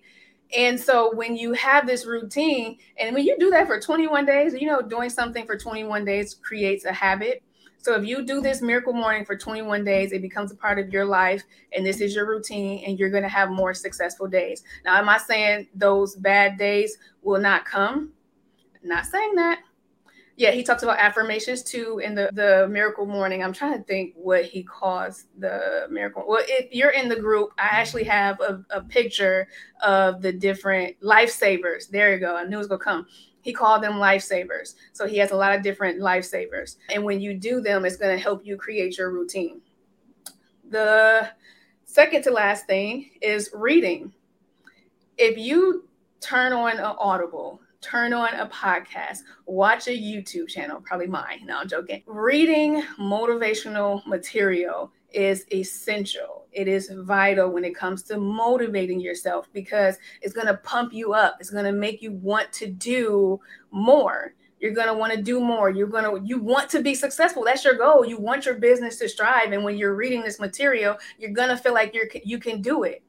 And 0.56 0.78
so 0.78 1.12
when 1.16 1.36
you 1.36 1.52
have 1.54 1.84
this 1.84 2.06
routine, 2.06 2.78
and 3.00 3.12
when 3.12 3.24
you 3.24 3.36
do 3.40 3.50
that 3.50 3.66
for 3.66 3.80
21 3.80 4.24
days, 4.24 4.54
you 4.54 4.68
know, 4.68 4.80
doing 4.80 5.10
something 5.10 5.44
for 5.46 5.58
21 5.58 6.04
days 6.04 6.34
creates 6.34 6.84
a 6.84 6.92
habit. 6.92 7.42
So 7.88 7.94
if 7.94 8.04
you 8.04 8.20
do 8.20 8.42
this 8.42 8.60
miracle 8.60 8.92
morning 8.92 9.24
for 9.24 9.34
21 9.34 9.82
days, 9.82 10.12
it 10.12 10.20
becomes 10.20 10.52
a 10.52 10.54
part 10.54 10.78
of 10.78 10.92
your 10.92 11.06
life, 11.06 11.42
and 11.72 11.86
this 11.86 12.02
is 12.02 12.14
your 12.14 12.28
routine, 12.28 12.84
and 12.86 12.98
you're 12.98 13.08
going 13.08 13.22
to 13.22 13.30
have 13.30 13.48
more 13.48 13.72
successful 13.72 14.26
days. 14.26 14.62
Now, 14.84 14.98
am 14.98 15.08
I 15.08 15.16
saying 15.16 15.68
those 15.74 16.14
bad 16.14 16.58
days 16.58 16.98
will 17.22 17.40
not 17.40 17.64
come? 17.64 18.12
Not 18.82 19.06
saying 19.06 19.36
that 19.36 19.60
yeah, 20.38 20.52
he 20.52 20.62
talks 20.62 20.84
about 20.84 21.00
affirmations 21.00 21.64
too 21.64 21.98
in 21.98 22.14
the 22.14 22.30
the 22.32 22.68
miracle 22.70 23.06
morning. 23.06 23.42
I'm 23.42 23.52
trying 23.52 23.76
to 23.76 23.82
think 23.82 24.14
what 24.14 24.44
he 24.44 24.62
calls 24.62 25.24
the 25.36 25.88
miracle. 25.90 26.24
Well, 26.28 26.44
if 26.46 26.72
you're 26.72 26.90
in 26.90 27.08
the 27.08 27.16
group, 27.18 27.50
I 27.58 27.66
actually 27.72 28.04
have 28.04 28.38
a, 28.40 28.64
a 28.70 28.80
picture 28.82 29.48
of 29.82 30.22
the 30.22 30.32
different 30.32 31.00
lifesavers. 31.00 31.88
There 31.90 32.14
you 32.14 32.20
go. 32.20 32.36
I 32.36 32.44
knew 32.44 32.54
it 32.54 32.58
was 32.58 32.68
gonna 32.68 32.78
come. 32.78 33.08
He 33.48 33.54
called 33.54 33.82
them 33.82 33.94
lifesavers. 33.94 34.74
So 34.92 35.06
he 35.06 35.16
has 35.16 35.30
a 35.30 35.34
lot 35.34 35.56
of 35.56 35.62
different 35.62 36.02
lifesavers. 36.02 36.76
And 36.92 37.02
when 37.02 37.18
you 37.18 37.32
do 37.32 37.62
them, 37.62 37.86
it's 37.86 37.96
gonna 37.96 38.18
help 38.18 38.44
you 38.44 38.58
create 38.58 38.98
your 38.98 39.10
routine. 39.10 39.62
The 40.68 41.30
second 41.86 42.24
to 42.24 42.30
last 42.30 42.66
thing 42.66 43.08
is 43.22 43.48
reading. 43.54 44.12
If 45.16 45.38
you 45.38 45.88
turn 46.20 46.52
on 46.52 46.72
an 46.72 46.94
audible 46.98 47.62
turn 47.80 48.12
on 48.12 48.34
a 48.34 48.46
podcast, 48.48 49.20
watch 49.46 49.88
a 49.88 49.96
YouTube 49.96 50.48
channel, 50.48 50.82
probably 50.82 51.06
mine. 51.06 51.46
No, 51.46 51.60
I'm 51.60 51.68
joking. 51.68 52.02
Reading 52.04 52.82
motivational 53.00 54.06
material 54.06 54.92
is 55.12 55.46
essential. 55.52 56.46
It 56.52 56.68
is 56.68 56.90
vital 56.92 57.50
when 57.50 57.64
it 57.64 57.74
comes 57.74 58.02
to 58.04 58.18
motivating 58.18 59.00
yourself 59.00 59.48
because 59.52 59.96
it's 60.22 60.34
going 60.34 60.46
to 60.46 60.56
pump 60.58 60.92
you 60.92 61.12
up. 61.12 61.36
It's 61.40 61.50
going 61.50 61.64
to 61.64 61.72
make 61.72 62.02
you 62.02 62.12
want 62.12 62.52
to 62.54 62.66
do 62.66 63.40
more. 63.70 64.34
You're 64.60 64.74
going 64.74 64.88
to 64.88 64.94
want 64.94 65.12
to 65.12 65.22
do 65.22 65.40
more. 65.40 65.70
You're 65.70 65.86
going 65.86 66.04
to 66.04 66.26
you 66.26 66.40
want 66.40 66.68
to 66.70 66.82
be 66.82 66.94
successful. 66.94 67.44
That's 67.44 67.64
your 67.64 67.74
goal. 67.74 68.04
You 68.04 68.18
want 68.18 68.44
your 68.44 68.56
business 68.56 68.98
to 68.98 69.08
strive 69.08 69.52
and 69.52 69.62
when 69.64 69.76
you're 69.76 69.94
reading 69.94 70.22
this 70.22 70.40
material, 70.40 70.96
you're 71.18 71.30
going 71.30 71.48
to 71.48 71.56
feel 71.56 71.74
like 71.74 71.94
you're 71.94 72.08
you 72.24 72.38
can 72.38 72.60
do 72.60 72.82
it 72.82 73.02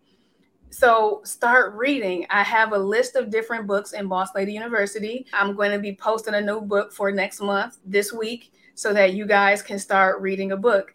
so 0.71 1.21
start 1.23 1.73
reading. 1.75 2.25
I 2.29 2.43
have 2.43 2.73
a 2.73 2.77
list 2.77 3.15
of 3.15 3.31
different 3.31 3.67
books 3.67 3.93
in 3.93 4.07
Boss 4.07 4.29
Lady 4.35 4.53
University. 4.53 5.25
I'm 5.33 5.55
going 5.55 5.71
to 5.71 5.79
be 5.79 5.95
posting 5.95 6.35
a 6.35 6.41
new 6.41 6.61
book 6.61 6.93
for 6.93 7.11
next 7.11 7.41
month 7.41 7.77
this 7.85 8.13
week 8.13 8.53
so 8.75 8.93
that 8.93 9.13
you 9.13 9.25
guys 9.25 9.61
can 9.61 9.79
start 9.79 10.21
reading 10.21 10.51
a 10.51 10.57
book. 10.57 10.93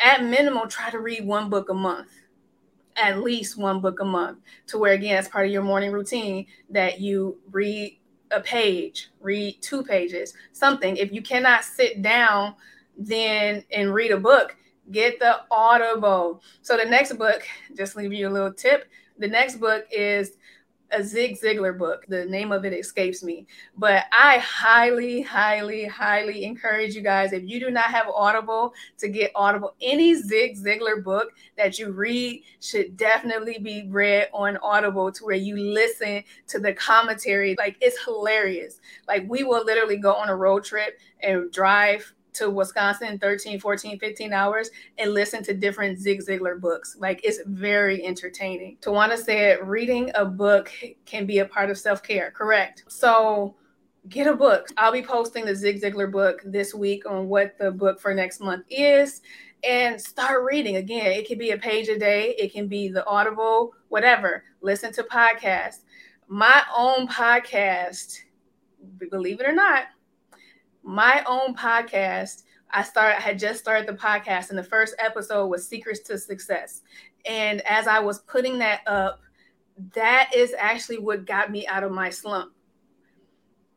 At 0.00 0.24
minimum, 0.24 0.68
try 0.68 0.90
to 0.90 0.98
read 0.98 1.26
one 1.26 1.48
book 1.48 1.68
a 1.70 1.74
month. 1.74 2.08
At 2.96 3.22
least 3.22 3.58
one 3.58 3.80
book 3.80 4.00
a 4.00 4.04
month 4.04 4.38
to 4.68 4.78
where 4.78 4.92
again 4.92 5.16
as 5.16 5.28
part 5.28 5.46
of 5.46 5.52
your 5.52 5.62
morning 5.62 5.90
routine 5.90 6.46
that 6.70 7.00
you 7.00 7.38
read 7.50 7.98
a 8.30 8.40
page, 8.40 9.10
read 9.20 9.60
two 9.60 9.82
pages, 9.82 10.34
something. 10.52 10.96
If 10.96 11.12
you 11.12 11.22
cannot 11.22 11.64
sit 11.64 12.02
down 12.02 12.54
then 12.96 13.64
and 13.72 13.92
read 13.92 14.12
a 14.12 14.16
book, 14.16 14.56
get 14.90 15.18
the 15.18 15.40
Audible. 15.50 16.42
So 16.62 16.76
the 16.76 16.84
next 16.84 17.14
book, 17.14 17.42
just 17.76 17.96
leave 17.96 18.12
you 18.12 18.28
a 18.28 18.30
little 18.30 18.52
tip. 18.52 18.88
The 19.18 19.28
next 19.28 19.56
book 19.56 19.86
is 19.90 20.32
a 20.94 21.02
Zig 21.02 21.38
Ziglar 21.40 21.76
book. 21.76 22.04
The 22.08 22.24
name 22.26 22.52
of 22.52 22.64
it 22.64 22.72
escapes 22.72 23.22
me, 23.22 23.46
but 23.76 24.04
I 24.12 24.38
highly, 24.38 25.22
highly, 25.22 25.84
highly 25.84 26.44
encourage 26.44 26.94
you 26.94 27.02
guys 27.02 27.32
if 27.32 27.42
you 27.44 27.58
do 27.58 27.70
not 27.70 27.86
have 27.86 28.06
Audible 28.08 28.72
to 28.98 29.08
get 29.08 29.32
Audible. 29.34 29.74
Any 29.82 30.14
Zig 30.14 30.56
Ziglar 30.56 31.02
book 31.02 31.32
that 31.56 31.78
you 31.78 31.90
read 31.90 32.44
should 32.60 32.96
definitely 32.96 33.58
be 33.58 33.86
read 33.88 34.28
on 34.32 34.56
Audible 34.58 35.10
to 35.12 35.24
where 35.24 35.36
you 35.36 35.56
listen 35.56 36.22
to 36.48 36.58
the 36.58 36.72
commentary. 36.72 37.56
Like 37.58 37.76
it's 37.80 38.02
hilarious. 38.04 38.80
Like 39.08 39.24
we 39.28 39.42
will 39.42 39.64
literally 39.64 39.96
go 39.96 40.14
on 40.14 40.28
a 40.28 40.36
road 40.36 40.64
trip 40.64 40.98
and 41.22 41.50
drive 41.50 42.13
to 42.34 42.50
Wisconsin 42.50 43.18
13, 43.18 43.58
14, 43.58 43.98
15 43.98 44.32
hours 44.32 44.70
and 44.98 45.12
listen 45.12 45.42
to 45.44 45.54
different 45.54 45.98
Zig 45.98 46.20
Ziglar 46.20 46.60
books. 46.60 46.96
Like 46.98 47.20
it's 47.24 47.40
very 47.46 48.04
entertaining. 48.04 48.76
Tawana 48.80 49.16
said 49.16 49.66
reading 49.66 50.10
a 50.14 50.24
book 50.24 50.70
can 51.06 51.26
be 51.26 51.38
a 51.38 51.44
part 51.44 51.70
of 51.70 51.78
self-care. 51.78 52.30
Correct. 52.32 52.84
So 52.88 53.54
get 54.08 54.26
a 54.26 54.36
book. 54.36 54.68
I'll 54.76 54.92
be 54.92 55.02
posting 55.02 55.44
the 55.44 55.54
Zig 55.54 55.80
Ziglar 55.80 56.10
book 56.10 56.42
this 56.44 56.74
week 56.74 57.08
on 57.08 57.28
what 57.28 57.56
the 57.58 57.70
book 57.70 58.00
for 58.00 58.14
next 58.14 58.40
month 58.40 58.64
is 58.68 59.22
and 59.62 60.00
start 60.00 60.44
reading. 60.44 60.76
Again, 60.76 61.12
it 61.12 61.26
can 61.26 61.38
be 61.38 61.52
a 61.52 61.58
page 61.58 61.88
a 61.88 61.98
day, 61.98 62.34
it 62.38 62.52
can 62.52 62.68
be 62.68 62.88
the 62.88 63.06
Audible, 63.06 63.72
whatever. 63.88 64.44
Listen 64.60 64.92
to 64.92 65.02
podcasts. 65.04 65.80
My 66.28 66.62
own 66.76 67.06
podcast, 67.08 68.18
believe 69.10 69.40
it 69.40 69.46
or 69.46 69.52
not, 69.52 69.84
my 70.84 71.24
own 71.26 71.54
podcast. 71.54 72.42
I 72.70 72.82
started, 72.82 73.16
I 73.16 73.20
had 73.20 73.38
just 73.38 73.60
started 73.60 73.88
the 73.88 73.94
podcast, 73.94 74.50
and 74.50 74.58
the 74.58 74.64
first 74.64 74.94
episode 74.98 75.46
was 75.46 75.66
Secrets 75.66 76.00
to 76.00 76.18
Success. 76.18 76.82
And 77.24 77.60
as 77.62 77.86
I 77.86 78.00
was 78.00 78.20
putting 78.20 78.58
that 78.58 78.80
up, 78.86 79.20
that 79.94 80.30
is 80.34 80.54
actually 80.58 80.98
what 80.98 81.24
got 81.26 81.50
me 81.50 81.66
out 81.66 81.84
of 81.84 81.92
my 81.92 82.10
slump. 82.10 82.52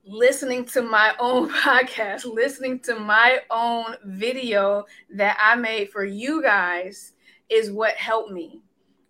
Listening 0.06 0.66
to 0.66 0.82
my 0.82 1.14
own 1.20 1.50
podcast, 1.52 2.26
listening 2.26 2.80
to 2.82 3.00
my 3.00 3.40
own 3.50 3.96
video 4.06 4.86
that 5.14 5.38
I 5.42 5.56
made 5.56 5.90
for 5.90 6.04
you 6.04 6.42
guys 6.42 7.14
is 7.50 7.72
what 7.72 7.96
helped 7.96 8.32
me. 8.32 8.62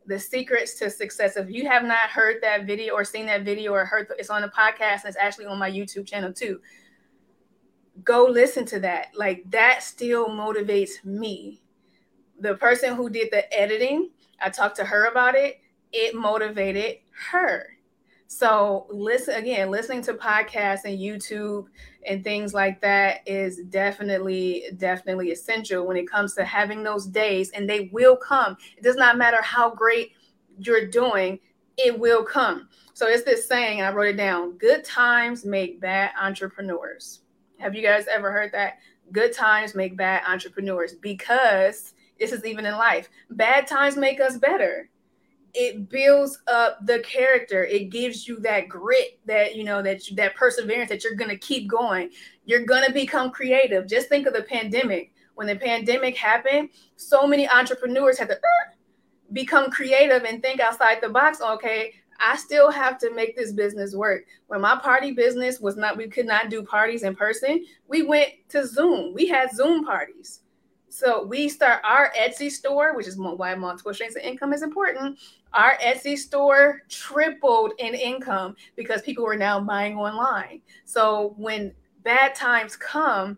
The 0.06 0.20
secrets 0.20 0.76
to 0.80 0.90
success. 0.90 1.36
If 1.36 1.50
you 1.50 1.68
have 1.68 1.84
not 1.84 2.10
heard 2.10 2.38
that 2.42 2.66
video 2.66 2.94
or 2.94 3.04
seen 3.04 3.26
that 3.26 3.44
video 3.44 3.74
or 3.74 3.84
heard 3.84 4.08
it's 4.18 4.30
on 4.30 4.42
the 4.42 4.48
podcast, 4.50 5.04
and 5.04 5.06
it's 5.06 5.18
actually 5.18 5.48
on 5.48 5.58
my 5.58 5.70
YouTube 5.70 6.08
channel 6.08 6.32
too 6.32 6.60
go 8.04 8.26
listen 8.26 8.66
to 8.66 8.80
that. 8.82 9.08
Like 9.16 9.44
that 9.52 9.84
still 9.84 10.28
motivates 10.28 11.04
me. 11.04 11.62
The 12.40 12.56
person 12.56 12.96
who 12.96 13.10
did 13.10 13.30
the 13.32 13.52
editing, 13.58 14.12
I 14.42 14.50
talked 14.50 14.76
to 14.78 14.86
her 14.86 15.06
about 15.06 15.36
it. 15.36 15.60
It 15.92 16.16
motivated 16.16 16.98
her. 17.32 17.68
So 18.28 18.88
listen 18.90 19.36
again, 19.36 19.72
listening 19.72 20.02
to 20.04 20.14
podcasts 20.14 20.84
and 20.84 21.00
YouTube 21.00 21.68
and 22.06 22.24
things 22.24 22.54
like 22.54 22.82
that 22.82 23.22
is 23.26 23.62
definitely, 23.70 24.66
definitely 24.76 25.32
essential 25.32 25.88
when 25.88 25.96
it 25.96 26.10
comes 26.10 26.36
to 26.36 26.44
having 26.44 26.84
those 26.84 27.08
days, 27.08 27.52
and 27.52 27.70
they 27.70 27.90
will 27.94 28.18
come. 28.18 28.58
It 28.78 28.84
does 28.84 28.98
not 28.98 29.18
matter 29.18 29.42
how 29.42 29.70
great 29.70 30.12
you're 30.60 30.88
doing, 30.88 31.40
it 31.78 31.98
will 31.98 32.24
come. 32.24 32.68
So 32.94 33.08
it's 33.08 33.24
this 33.24 33.48
saying, 33.48 33.82
I 33.82 33.94
wrote 33.94 34.10
it 34.10 34.18
down: 34.18 34.58
good 34.58 34.84
times 34.84 35.46
make 35.46 35.80
bad 35.80 36.12
entrepreneurs. 36.22 37.22
Have 37.60 37.76
you 37.76 37.82
guys 37.82 38.06
ever 38.08 38.32
heard 38.32 38.52
that? 38.54 38.80
Good 39.12 39.34
times 39.34 39.74
make 39.74 39.98
bad 39.98 40.24
entrepreneurs 40.28 40.94
because 40.94 41.94
this 42.20 42.32
is 42.32 42.46
even 42.46 42.66
in 42.66 42.74
life. 42.74 43.10
Bad 43.30 43.68
times 43.68 43.96
make 43.96 44.20
us 44.20 44.38
better. 44.38 44.90
It 45.54 45.90
builds 45.90 46.40
up 46.48 46.86
the 46.86 47.00
character. 47.00 47.64
It 47.66 47.90
gives 47.90 48.28
you 48.28 48.40
that 48.42 48.68
grit, 48.68 49.20
that 49.26 49.56
you 49.56 49.64
know, 49.64 49.82
that 49.82 50.02
that 50.14 50.36
perseverance 50.36 50.90
that 50.90 51.04
you're 51.04 51.16
gonna 51.16 51.38
keep 51.38 51.70
going. 51.70 52.10
You're 52.46 52.66
gonna 52.66 52.92
become 52.92 53.32
creative. 53.32 53.88
Just 53.88 54.10
think 54.10 54.28
of 54.28 54.34
the 54.34 54.44
pandemic. 54.44 55.14
When 55.36 55.48
the 55.48 55.56
pandemic 55.56 56.18
happened, 56.18 56.70
so 56.96 57.28
many 57.28 57.48
entrepreneurs 57.48 58.18
had 58.18 58.28
to 58.30 58.36
uh, 58.36 58.74
become 59.34 59.70
creative 59.70 60.24
and 60.24 60.42
think 60.42 60.60
outside 60.60 60.98
the 61.02 61.10
box. 61.10 61.42
Okay, 61.42 61.94
I 62.20 62.36
still 62.38 62.72
have 62.72 62.98
to 63.00 63.14
make 63.14 63.36
this 63.36 63.52
business 63.52 63.96
work. 63.96 64.26
When 64.48 64.62
my 64.62 64.78
party 64.78 65.12
business 65.12 65.60
was 65.60 65.78
not, 65.78 65.98
we 65.98 66.08
could 66.08 66.26
not 66.26 66.50
do 66.50 66.64
parties 66.64 67.04
in 67.04 67.16
person. 67.16 67.66
We 67.88 68.04
went 68.04 68.30
to 68.50 68.66
Zoom. 68.66 69.14
We 69.14 69.28
had 69.28 69.52
Zoom 69.52 69.86
parties. 69.86 70.42
So 70.90 71.24
we 71.24 71.48
start 71.48 71.82
our 71.84 72.12
Etsy 72.18 72.50
store, 72.50 72.96
which 72.96 73.08
is 73.08 73.18
why 73.18 73.54
multiple 73.56 73.94
streams 73.94 74.16
of 74.16 74.24
income 74.24 74.52
is 74.52 74.64
important. 74.64 75.20
Our 75.54 75.78
Etsy 75.78 76.18
store 76.18 76.82
tripled 76.90 77.74
in 77.78 77.94
income 77.94 78.56
because 78.76 79.02
people 79.04 79.24
were 79.24 79.38
now 79.38 79.60
buying 79.60 79.98
online. 79.98 80.62
So 80.86 81.36
when 81.38 81.74
bad 82.04 82.34
times 82.34 82.76
come, 82.76 83.38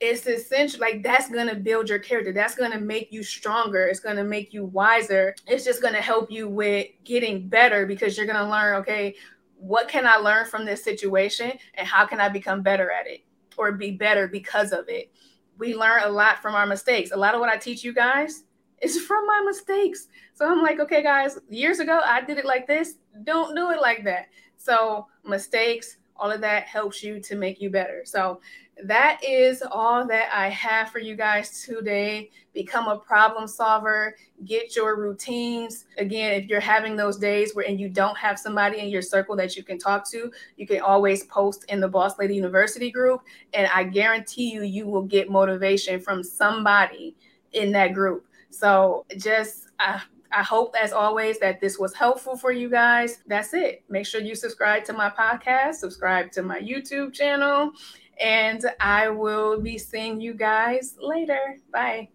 it's 0.00 0.26
essential 0.26 0.80
like 0.80 1.02
that's 1.02 1.28
going 1.28 1.46
to 1.46 1.54
build 1.54 1.88
your 1.88 1.98
character 1.98 2.32
that's 2.32 2.54
going 2.54 2.70
to 2.70 2.80
make 2.80 3.12
you 3.12 3.22
stronger 3.22 3.86
it's 3.86 4.00
going 4.00 4.16
to 4.16 4.24
make 4.24 4.52
you 4.52 4.64
wiser 4.64 5.34
it's 5.46 5.64
just 5.64 5.82
going 5.82 5.92
to 5.92 6.00
help 6.00 6.30
you 6.30 6.48
with 6.48 6.86
getting 7.04 7.48
better 7.48 7.84
because 7.86 8.16
you're 8.16 8.26
going 8.26 8.38
to 8.38 8.50
learn 8.50 8.76
okay 8.76 9.14
what 9.56 9.88
can 9.88 10.06
i 10.06 10.16
learn 10.16 10.46
from 10.46 10.64
this 10.64 10.82
situation 10.82 11.52
and 11.74 11.86
how 11.86 12.06
can 12.06 12.18
i 12.18 12.28
become 12.28 12.62
better 12.62 12.90
at 12.90 13.06
it 13.06 13.22
or 13.60 13.72
be 13.72 13.90
better 13.90 14.26
because 14.26 14.72
of 14.72 14.88
it? 14.88 15.12
We 15.58 15.74
learn 15.74 16.02
a 16.04 16.08
lot 16.08 16.40
from 16.40 16.54
our 16.54 16.66
mistakes. 16.66 17.10
A 17.12 17.16
lot 17.16 17.34
of 17.34 17.40
what 17.40 17.50
i 17.50 17.56
teach 17.56 17.84
you 17.84 17.92
guys 17.92 18.44
is 18.80 18.98
from 19.02 19.26
my 19.26 19.42
mistakes. 19.44 20.08
So 20.32 20.50
i'm 20.50 20.62
like 20.62 20.80
okay 20.80 21.02
guys 21.02 21.38
years 21.50 21.78
ago 21.80 22.00
i 22.04 22.22
did 22.22 22.38
it 22.38 22.46
like 22.46 22.66
this 22.66 22.94
don't 23.24 23.54
do 23.54 23.70
it 23.70 23.80
like 23.80 24.04
that. 24.04 24.28
So 24.56 25.06
mistakes 25.24 25.98
all 26.16 26.30
of 26.30 26.40
that 26.40 26.64
helps 26.64 27.02
you 27.02 27.20
to 27.20 27.34
make 27.34 27.60
you 27.60 27.70
better. 27.70 28.02
So 28.04 28.40
that 28.84 29.20
is 29.26 29.62
all 29.62 30.06
that 30.06 30.28
I 30.32 30.48
have 30.48 30.90
for 30.90 30.98
you 30.98 31.16
guys 31.16 31.62
today. 31.62 32.30
Become 32.52 32.88
a 32.88 32.98
problem 32.98 33.46
solver, 33.46 34.16
get 34.44 34.74
your 34.74 34.96
routines. 34.96 35.84
Again, 35.98 36.32
if 36.32 36.48
you're 36.48 36.60
having 36.60 36.96
those 36.96 37.16
days 37.16 37.54
where 37.54 37.66
and 37.66 37.78
you 37.78 37.88
don't 37.88 38.18
have 38.18 38.38
somebody 38.38 38.78
in 38.78 38.88
your 38.88 39.02
circle 39.02 39.36
that 39.36 39.56
you 39.56 39.62
can 39.62 39.78
talk 39.78 40.08
to, 40.10 40.32
you 40.56 40.66
can 40.66 40.80
always 40.80 41.24
post 41.24 41.64
in 41.68 41.80
the 41.80 41.88
Boss 41.88 42.18
Lady 42.18 42.34
University 42.34 42.90
group. 42.90 43.22
And 43.54 43.68
I 43.72 43.84
guarantee 43.84 44.52
you, 44.52 44.62
you 44.62 44.86
will 44.86 45.04
get 45.04 45.30
motivation 45.30 46.00
from 46.00 46.24
somebody 46.24 47.14
in 47.52 47.72
that 47.72 47.94
group. 47.94 48.26
So 48.50 49.06
just, 49.16 49.68
I, 49.78 50.02
I 50.32 50.42
hope, 50.42 50.74
as 50.80 50.92
always, 50.92 51.38
that 51.40 51.60
this 51.60 51.78
was 51.78 51.94
helpful 51.94 52.36
for 52.36 52.52
you 52.52 52.68
guys. 52.68 53.18
That's 53.26 53.52
it. 53.54 53.82
Make 53.88 54.06
sure 54.06 54.20
you 54.20 54.34
subscribe 54.34 54.84
to 54.84 54.92
my 54.92 55.10
podcast, 55.10 55.74
subscribe 55.74 56.30
to 56.32 56.42
my 56.42 56.60
YouTube 56.60 57.12
channel, 57.12 57.72
and 58.20 58.64
I 58.80 59.08
will 59.08 59.60
be 59.60 59.78
seeing 59.78 60.20
you 60.20 60.34
guys 60.34 60.96
later. 61.00 61.56
Bye. 61.72 62.08